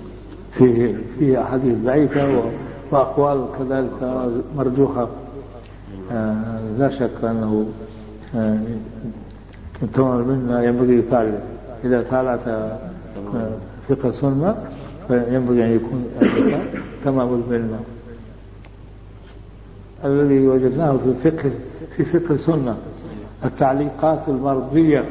[0.53, 2.43] فيه فيه أحاديث ضعيفة
[2.91, 4.23] وأقوال كذلك
[4.57, 5.07] مرجوحة.
[6.11, 7.65] آه، لا شك أنه
[8.35, 8.59] آه،
[9.93, 11.39] تمام منا ينبغي يتعلم.
[11.83, 12.01] إذا
[13.35, 13.49] آه،
[13.89, 14.55] فقه السنة
[15.07, 16.05] فينبغي أن يكون
[17.05, 17.79] تمام المنة
[20.05, 21.51] الذي وجدناه في فقه
[21.97, 22.77] في فقه السنة.
[23.45, 25.05] التعليقات المرضية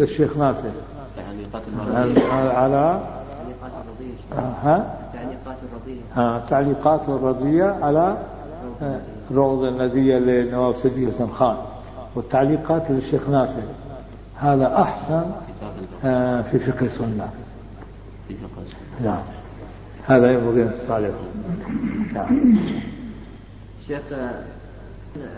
[0.00, 0.68] للشيخ ناصر.
[1.16, 2.32] تعليقات على المرضية.
[2.52, 3.00] على
[4.62, 8.16] ها؟ تعليقات الرضية ها، التعليقات الرضية على
[8.82, 9.00] آه،
[9.32, 11.56] روضة الندية لنواب سيدي حسن خان.
[12.14, 13.62] والتعليقات للشيخ ناصر.
[14.36, 15.24] هذا أحسن
[16.04, 17.30] آه، في فقه السنة.
[19.04, 19.22] نعم.
[20.06, 21.14] هذا ينبغي أن تصالحه
[22.14, 22.58] نعم.
[23.86, 24.42] شيخ آه،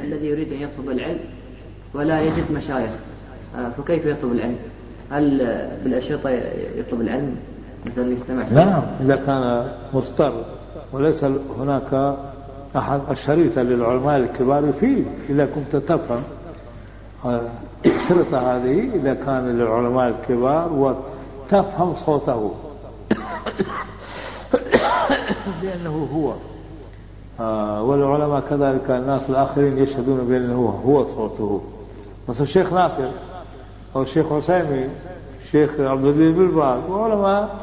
[0.00, 1.20] الذي يريد أن يطلب العلم
[1.94, 2.90] ولا يجد مشايخ.
[3.56, 4.56] آه، فكيف يطلب العلم؟
[5.10, 6.30] هل آه، بالأشرطة
[6.76, 7.36] يطلب العلم
[7.86, 10.44] مثلا يستمع نعم إذا كان مضطر
[10.92, 11.24] وليس
[11.58, 12.16] هناك
[12.76, 16.22] أحد الشريطة للعلماء الكبار يفيد إذا كنت تفهم.
[17.24, 17.40] آه،
[17.86, 22.54] الشرطة هذه إذا كان للعلماء الكبار وتفهم صوته.
[25.62, 26.32] لأنه هو.
[27.40, 31.62] آه، والعلماء كذلك الناس الآخرين يشهدون بأنه هو صوته.
[32.28, 33.10] مثل الشيخ ناصر
[33.96, 34.88] أو الشيخ عسيمي
[35.42, 37.56] الشيخ عبد العزيز بن باز وعلماء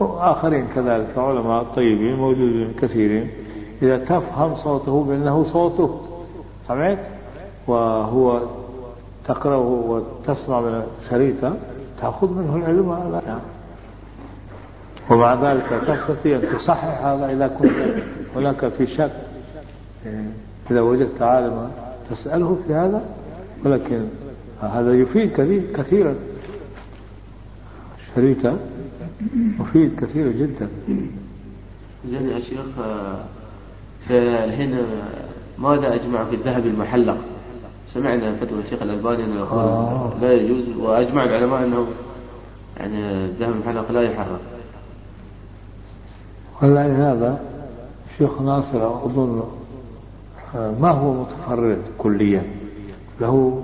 [0.00, 3.30] آخرين كذلك علماء طيبين موجودين كثيرين
[3.82, 6.00] إذا تفهم صوته بأنه صوته
[6.68, 6.98] سمعت
[7.66, 8.42] وهو
[9.24, 11.54] تقرأه وتسمع من شريطة
[12.00, 13.40] تأخذ منه العلم على
[15.10, 18.02] ومع ذلك تستطيع أن تصحح هذا إذا كنت
[18.36, 19.12] هناك في شك
[20.70, 21.70] إذا وجدت عالما
[22.10, 23.02] تسأله في هذا
[23.64, 24.04] ولكن
[24.60, 26.14] هذا يفيد كثير كثيرا.
[28.14, 28.58] شريطة
[29.58, 30.68] مفيد كثيرا جدا.
[32.06, 33.24] زين يا شيخ آه،
[34.08, 34.84] فالحين آه،
[35.58, 37.18] ماذا أجمع في الذهب المحلق؟
[37.94, 40.12] سمعنا فتوى الشيخ الألباني يقول آه.
[40.20, 41.86] لا يجوز وأجمع العلماء أنه
[42.76, 44.40] يعني الذهب المحلق لا يحرق
[46.62, 47.40] والله هذا
[48.18, 49.42] شيخ ناصر أظن
[50.54, 52.42] آه، ما هو متفرد كليا.
[53.20, 53.62] له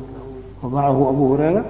[0.63, 1.65] ومعه أبو هريرة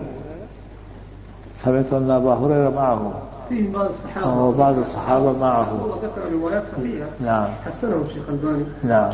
[1.64, 3.12] سمعت أن أبا هريرة معه.
[3.48, 4.44] فيه بعض الصحابة.
[4.44, 5.62] وبعض الصحابة معه.
[5.62, 7.06] هو ذكر روايات صحيحة.
[7.20, 7.48] نعم.
[7.64, 9.12] حسنه الشيخ الباني نعم.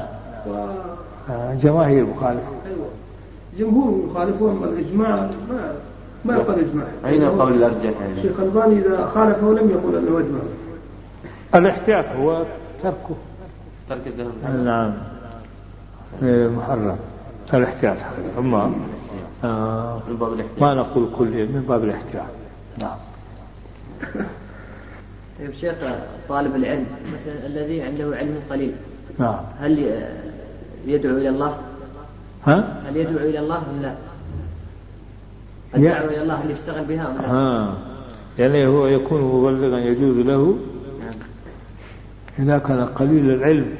[0.48, 0.66] و
[1.30, 2.86] آه، جماهير مخالفة أيوه.
[3.58, 4.10] جمهور
[4.40, 5.16] اما الإجماع
[5.48, 5.74] ما
[6.24, 6.86] ما يقال إجماع.
[7.06, 10.40] أين القول الأرجح يعني؟ الشيخ الباني إذا خالفه لم يقل أنه اجمع
[11.54, 12.44] الاحتياط هو
[12.82, 13.16] تركه.
[13.88, 14.92] ترك الذهب نعم.
[16.56, 16.96] محرم
[17.58, 18.72] الاحتياط هذا أما
[19.44, 22.26] آه، من باب الاحتياط ما نقول كليا من باب الاحتياط
[22.78, 22.98] نعم
[25.38, 25.74] طيب شيخ
[26.28, 28.72] طالب العلم مثلا الذي عنده علم قليل
[29.18, 29.78] نعم هل
[30.86, 31.56] يدعو إلى الله؟
[32.44, 33.94] ها هل يدعو إلى الله أم لا؟
[35.74, 37.78] الدعوة إلى الله هل يشتغل بها أم لا؟ ها
[38.38, 40.58] يعني هو يكون مبلغا يجوز له
[41.00, 41.14] نعم.
[42.38, 43.74] إذا كان قليل العلم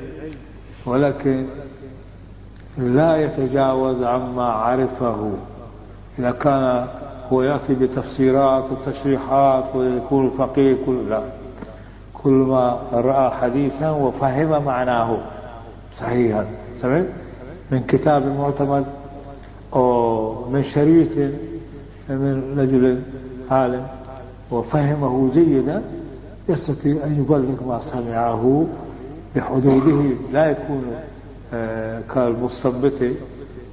[0.86, 1.46] ولكن
[2.80, 5.32] لا يتجاوز عما عرفه.
[6.18, 6.86] إذا كان
[7.32, 11.22] هو يأتي بتفسيرات وتشريحات ويكون فقيه كل لا.
[12.14, 15.18] كل ما رأى حديثا وفهم معناه.
[15.92, 16.46] صحيحا
[16.80, 17.06] سمعت
[17.70, 18.86] من كتاب معتمد
[19.74, 21.32] أو من شريط
[22.08, 23.02] من رجل
[23.50, 23.86] عالم
[24.50, 25.82] وفهمه جيدا
[26.48, 28.66] يستطيع أن يبلغ ما سمعه
[29.36, 30.16] بحدوده.
[30.32, 30.84] لا يكون
[32.14, 32.92] كالمستنبط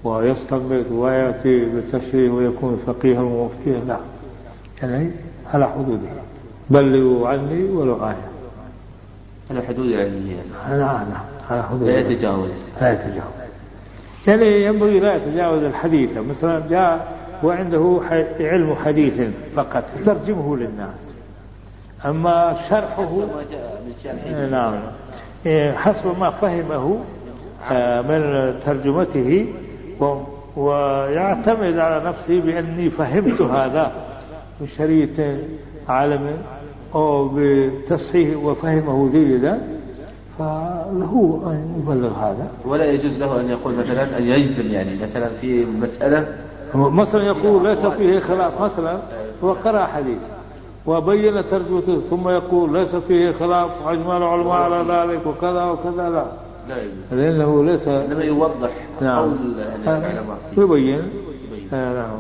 [0.04, 3.98] ويستنبط ويأتي بالتشريع ويكون فقيها ومفتيا لا
[4.82, 5.12] يعني
[5.54, 6.10] على حدوده.
[6.70, 8.28] بلغوا عني ولو آية
[9.52, 11.26] على حدود علمية نعم نعم.
[11.50, 12.50] على حدوده لا يتجاوز.
[12.82, 13.34] لا يتجاوز.
[14.28, 16.18] يعني ينبغي لا يتجاوز الحديث.
[16.18, 18.00] مثلا جاء وعنده
[18.40, 19.22] علم حديث
[19.56, 21.00] فقط ترجمه للناس.
[22.06, 23.10] أما شرحه.
[24.52, 24.80] نعم.
[25.46, 27.00] إيه، حسب ما فهمه
[28.10, 29.54] من ترجمته
[30.58, 33.92] ويعتمد على نفسه بأني فهمت هذا
[34.62, 35.38] من شريط
[35.90, 36.38] عالم
[36.96, 39.62] أو بتصحيح وفهمه جيدا
[40.40, 42.48] فله أن يبلغ هذا.
[42.66, 46.28] ولا يجوز له أن يقول مثلا أن يجزم يعني مثلا في مسألة.
[46.76, 49.00] مثلا يقول ليس فيه خلاف مثلا
[49.44, 50.22] هو قرأ حديث
[50.86, 56.26] وبين ترجمته ثم يقول ليس فيه خلاف وأجمع العلماء على ذلك وكذا وكذا لا.
[56.70, 56.98] لا يجوز.
[57.12, 59.20] لأنه ليس إنما يوضح نعم.
[59.20, 60.38] قول يعني العلماء.
[60.58, 61.12] يبين.
[61.48, 61.74] يبين.
[61.74, 62.18] آه، نعم.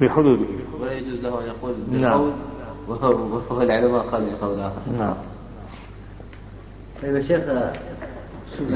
[0.00, 0.46] بحدوده.
[0.80, 2.18] ولا يجوز له أن يقول نعم.
[2.20, 2.32] بقول
[2.88, 4.80] وهو وهو العلماء قالوا بقول آخر.
[4.98, 5.14] نعم.
[7.02, 7.40] طيب يا شيخ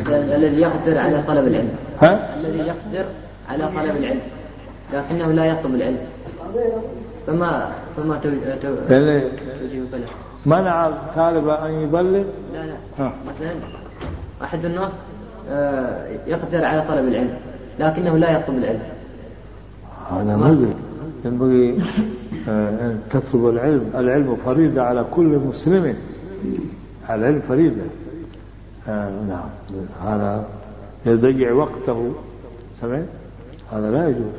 [0.09, 1.77] الذي يقدر على طلب العلم.
[2.03, 3.07] ها؟ الذي يقدر
[3.49, 4.21] على طلب العلم.
[4.93, 5.99] لكنه لا يطلب العلم.
[7.27, 10.09] فما فما لأن توجيه له
[10.47, 12.77] منع الطالب أن يبلغ؟ لا لا.
[12.99, 13.13] ها.
[13.29, 13.55] مثلا
[14.45, 14.93] أحد الناس
[15.51, 17.35] آه، يقدر على طلب العلم
[17.79, 18.83] لكنه لا يطلب العلم.
[20.11, 20.73] هذا مزعج
[21.25, 21.83] ينبغي
[22.49, 23.91] آه، أن تطلب العلم.
[23.95, 25.97] العلم فريضة على كل مسلم.
[27.11, 27.83] العلم فريضة
[28.89, 29.49] آه، نعم.
[30.05, 30.45] هذا
[31.07, 32.13] يضيع وقته.
[32.75, 33.09] سمعت؟
[33.73, 34.37] هذا لا يجوز.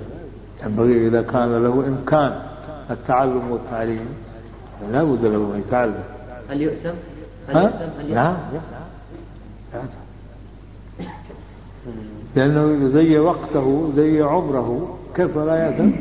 [0.66, 2.40] ينبغي إذا كان له إمكان
[2.92, 4.06] التعلم والتعليم
[4.92, 6.04] لا بد له أن يتعلم.
[6.50, 6.90] هل يؤثم؟
[7.50, 8.38] هل؟ يؤثم؟ هل نعم
[12.36, 15.92] لأنه يضيع وقته يضيع عمره كيف لا يأثم؟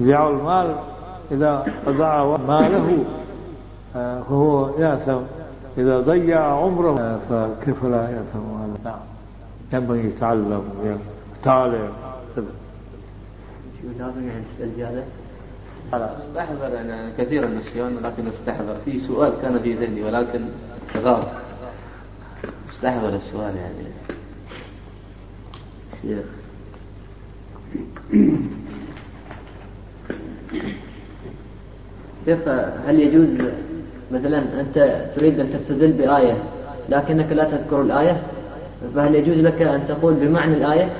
[0.00, 0.76] يضيع المال
[1.30, 3.04] إذا ضاع ماله
[3.96, 5.20] آه، فهو يأثم.
[5.78, 8.98] إذا ضيع عمره آه، فكيف لا يأثم؟ هذا نعم.
[9.72, 10.62] ينبغي يتعلم
[11.40, 11.88] يطالع
[12.36, 12.44] كذا
[13.82, 15.04] شو لازم يعني تسأل زيادة؟
[15.94, 18.76] استحضر أنا كثير النسيان ولكن استحضر.
[18.84, 20.40] في سؤال كان في ذهني ولكن
[20.96, 21.24] غاب.
[22.78, 23.88] استحضر السؤال يعني.
[26.02, 26.24] شيخ.
[32.26, 32.48] كيف
[32.86, 33.38] هل يجوز
[34.12, 36.36] مثلا أنت تريد أن تستدل بآية
[36.88, 38.22] لكنك لا تذكر الآية؟
[38.94, 40.92] فهل يجوز لك أن تقول بمعنى الآية؟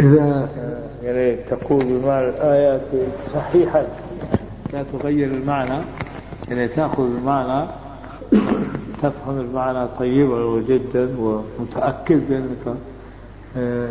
[0.00, 0.48] إذا
[1.02, 2.80] يعني تقول بمعنى الآيات
[3.34, 3.86] صحيحا
[4.72, 5.84] لا تغير المعنى.
[6.48, 7.68] يعني تأخذ المعنى
[9.02, 12.76] تفهم المعنى طيبا جدا ومتأكد بأنك
[13.56, 13.88] آه،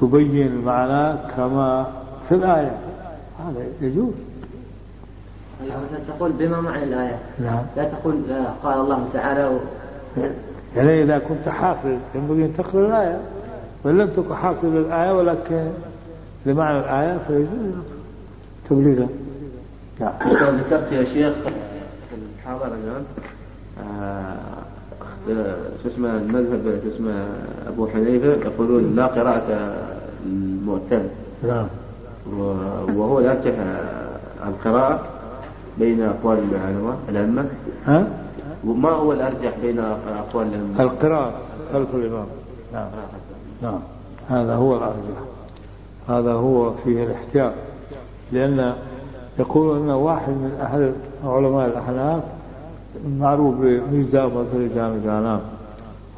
[0.00, 1.86] تبين المعنى كما
[2.28, 2.78] في الآية.
[3.38, 4.14] هذا يجوز.
[6.08, 7.18] تقول بما معنى الآية.
[7.38, 7.62] نعم.
[7.76, 8.22] لا تقول
[8.62, 9.58] قال الله تعالى و...
[10.76, 13.20] يعني إذا كنت حافظ ينبغي أن تقرأ الآية.
[13.84, 15.68] وإن لم تكن حافظ للآية ولكن
[16.46, 17.74] لمعنى الآية فيجوز
[18.70, 19.08] تبليغها
[20.00, 20.12] نعم.
[20.18, 21.34] كما ذكرت يا شيخ
[22.08, 23.35] في المحاضرة الآن آه،
[25.82, 27.28] شو اسمه المذهب شو اسمه
[27.68, 29.76] أبو حنيفة يقولون لا قراءة
[30.26, 31.02] المؤتم
[31.42, 31.66] نعم.
[32.96, 33.54] وهو يرجح
[34.46, 35.00] القراءة
[35.78, 37.44] بين أقوال العلماء الأئمة.
[37.86, 38.06] ها؟
[38.64, 39.78] وما هو الأرجح بين
[40.18, 41.32] أقوال الأئمة؟ القراءة
[41.72, 42.26] خلف الإمام.
[42.72, 42.88] نعم.
[43.62, 43.80] نعم.
[44.28, 45.20] هذا هو الأرجح.
[46.08, 47.52] هذا هو فيه الاحتياط.
[48.32, 48.74] لأن
[49.38, 50.92] يقول أن واحد من أهل
[51.24, 52.22] علماء الأحناف
[53.18, 55.40] معروف بميزة مصر جامع جانام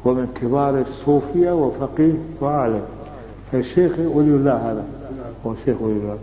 [0.05, 2.81] ومن كبار الصوفية وفقيه وعالم
[3.53, 4.83] الشيخ ولي الله هذا.
[5.45, 6.17] هو الشيخ ولي الله.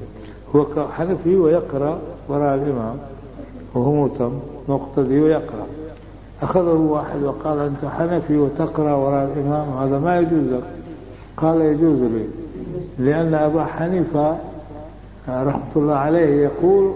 [0.56, 1.98] هو حنفي ويقرأ
[2.28, 2.96] وراء الإمام.
[3.74, 4.32] وهو مهتم
[4.68, 5.66] مقتدي ويقرأ.
[6.42, 9.68] أخذه واحد وقال أنت حنفي وتقرأ وراء الإمام.
[9.68, 10.64] هذا ما يجوز لك.
[11.36, 12.26] قال يجوز لي.
[12.98, 14.36] لأن أبا حنيفة
[15.28, 16.92] رحمة الله عليه يقول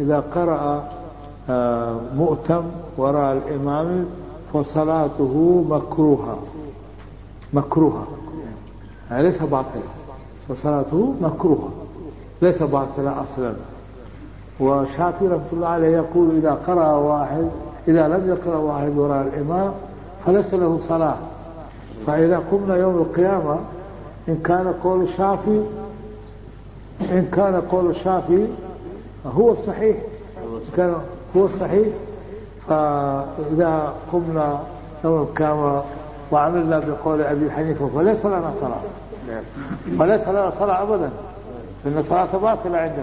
[0.00, 0.88] إذا قرأ
[1.50, 2.62] آه، مؤتم
[2.96, 4.06] وراء الإمام
[4.54, 6.38] فصلاته مكروهة.
[7.52, 8.06] مكروهة.
[9.10, 9.82] يعني ليس باطلة.
[10.48, 11.68] فصلاته مكروهة.
[12.42, 13.54] ليس باطلة أصلا.
[14.60, 17.48] وشافعي رحمة الله عليه يقول إذا قرأ واحد
[17.88, 19.72] إذا لم يقرأ واحد وراء الإمام
[20.26, 21.16] فليس له صلاة.
[22.06, 23.58] فإذا قمنا يوم القيامة
[24.28, 25.62] إن كان قول الشافعي
[27.00, 28.46] إن كان قول الشافعي
[29.26, 29.96] هو الصحيح
[30.76, 30.94] كان
[31.36, 31.88] هو الصحيح
[32.68, 34.60] فإذا قمنا
[35.04, 35.82] القيامة
[36.32, 38.80] وعملنا بقول أبي حنيفة فليس لنا صلاة.
[39.98, 41.10] فليس لنا صلاة أبدا.
[41.84, 43.02] لأن الصلاة باطلة عنده.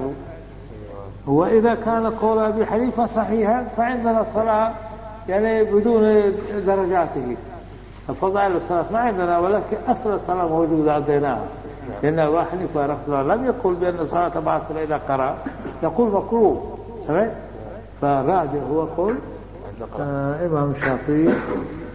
[1.28, 4.74] وإذا كان قول أبي حنيفة صحيحا فعندنا صلاة
[5.30, 6.34] يعني بدون
[6.66, 7.36] درجاته.
[8.22, 11.43] فضائل الصلاة ما عندنا ولكن أصل الصلاة موجودة لديناها
[12.03, 15.38] لأن أبا حنيفة رحمه الله لم يقل بأن الصلاة باطلة إذا قرأ.
[15.84, 16.78] يقول مكروه.
[17.08, 17.32] سمعت؟
[18.01, 19.16] فالراجع هو قول
[19.99, 21.30] آه إمام الشافعي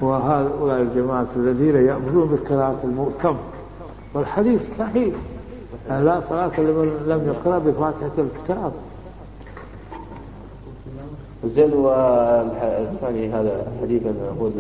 [0.01, 3.37] وهؤلاء الجماعة الذين يأخذون بقراءة المؤتم
[4.15, 5.15] والحديث صحيح.
[5.91, 8.73] لا صلاة لمن لم يقرأ بفاتحة الكتاب.
[11.45, 14.53] زين والثاني هذا حديث نقول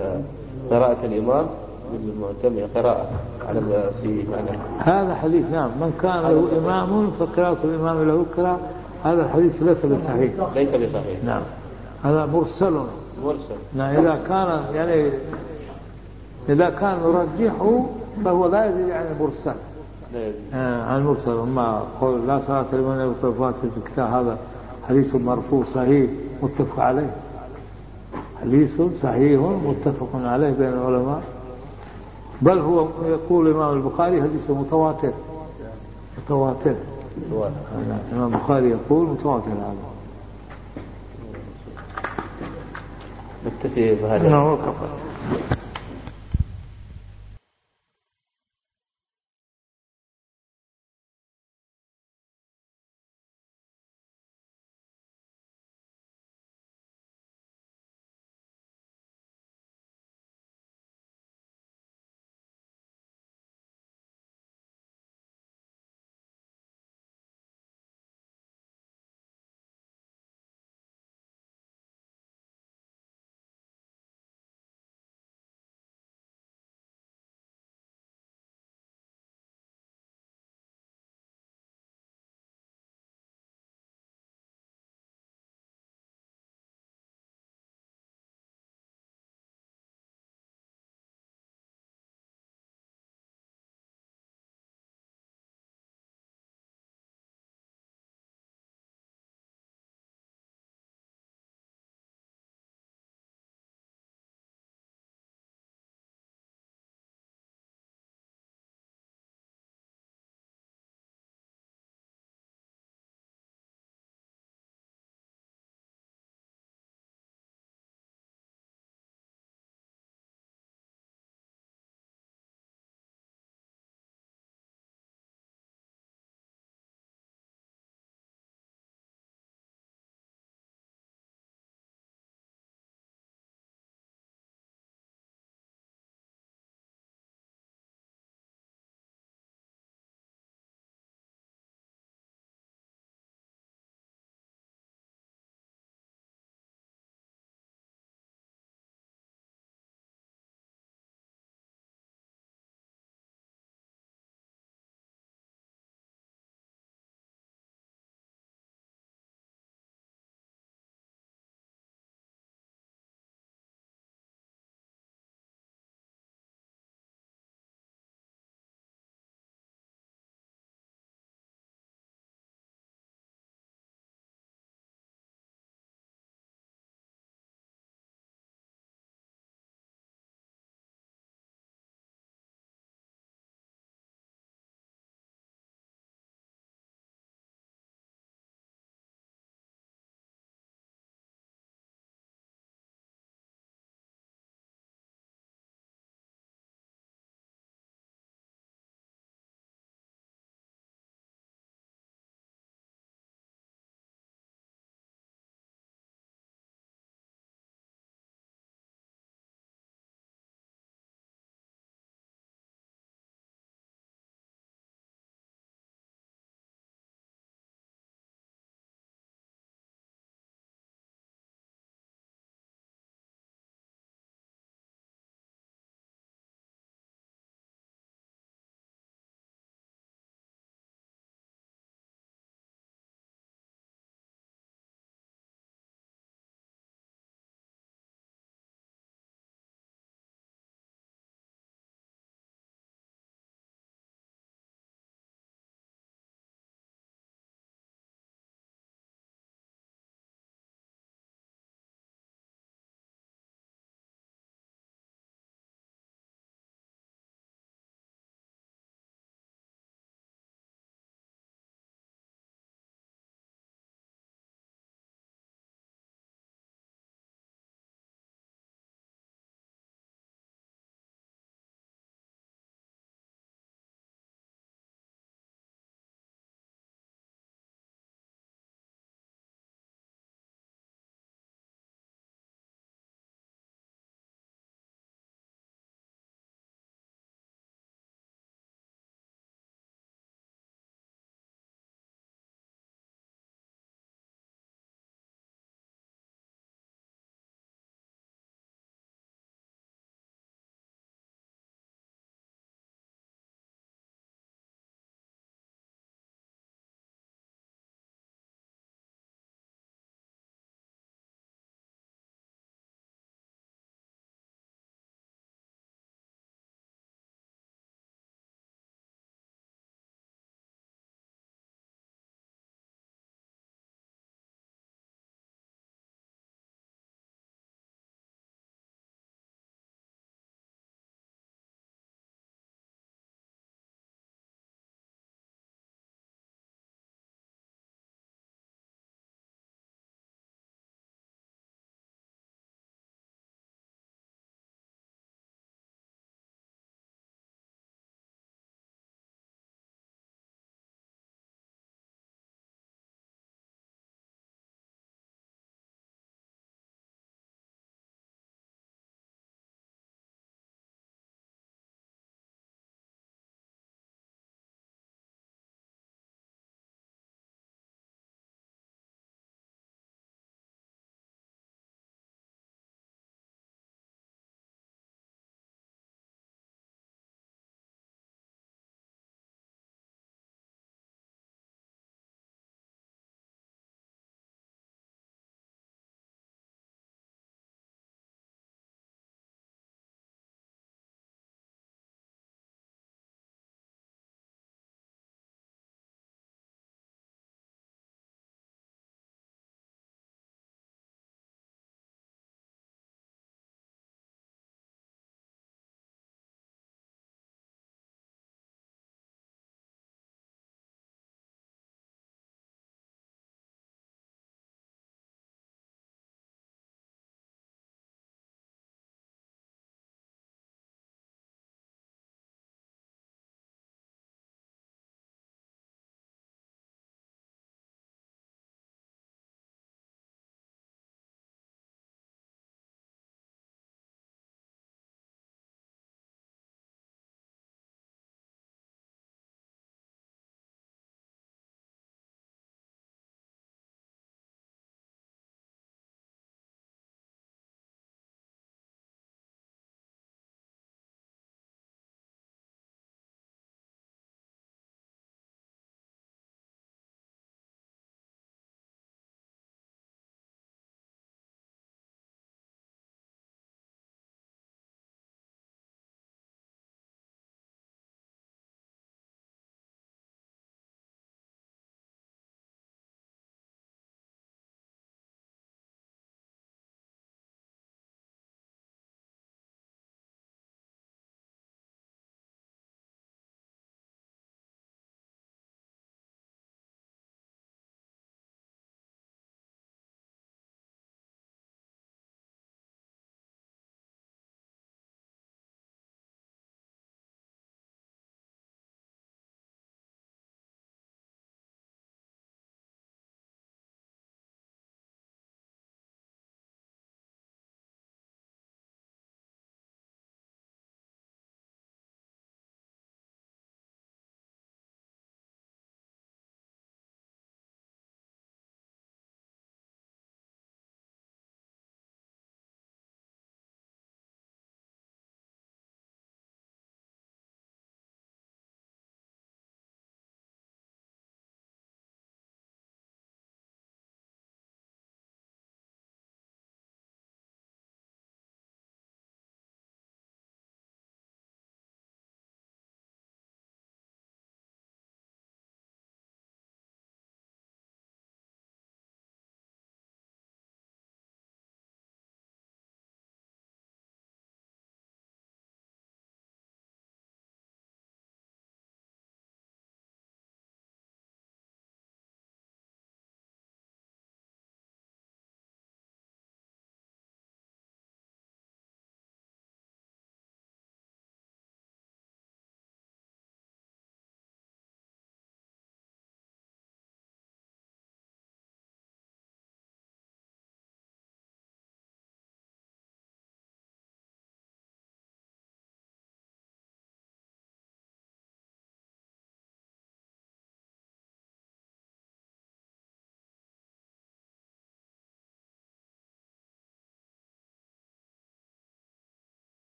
[0.70, 1.46] قراءة الإمام
[1.92, 3.10] بالمعتمة قراءة
[3.48, 4.58] على في معنى.
[4.78, 8.60] هذا حديث نعم من كان له إمام فقراءة الإمام له قراءة
[9.04, 10.32] هذا الحديث ليس بصحيح.
[10.54, 11.24] ليس بصحيح.
[11.24, 11.42] نعم
[12.04, 12.80] هذا مرسل.
[13.24, 13.54] مرسل.
[13.74, 15.12] نعم إذا كان يعني
[16.48, 17.84] إذا كان يرجحه
[18.24, 19.54] فهو لا يزيد عن المرسل.
[20.54, 21.38] آه، عن المرسل.
[21.38, 24.12] أما قول لا صلاة لمن يقرأ فاتحة الكتاب.
[24.12, 24.38] هذا
[24.88, 26.10] حديث مرفوع صحيح
[26.42, 27.10] متفق عليه.
[28.42, 31.22] حديث صحيح متفق عليه بين العلماء.
[32.42, 35.12] بل هو يقول الإمام البخاري حديث متواتر.
[36.18, 36.74] متواتر.
[37.30, 37.52] سواء.
[37.88, 39.91] نعم، الإمام البخاري يقول متواتر هذا.
[43.47, 44.28] نكتفي بهذا.
[44.28, 44.59] نعم